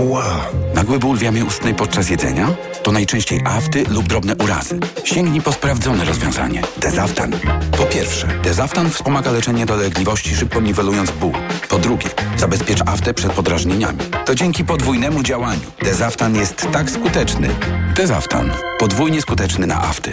[0.00, 0.46] Ła!
[0.74, 2.48] Nagły ból w ustnej podczas jedzenia?
[2.82, 4.80] To najczęściej afty lub drobne urazy.
[5.04, 6.62] Sięgnij po sprawdzone rozwiązanie.
[6.76, 7.32] Dezaftan.
[7.78, 11.32] Po pierwsze, Dezaftan wspomaga leczenie dolegliwości, szybko niwelując ból.
[11.68, 13.98] Po drugie, zabezpiecz aftę przed podrażnieniami.
[14.26, 15.70] To dzięki podwójnemu działaniu.
[15.82, 17.48] Dezaftan jest tak skuteczny.
[17.96, 18.50] Dezaftan.
[18.78, 20.10] Podwójnie skuteczny na afty.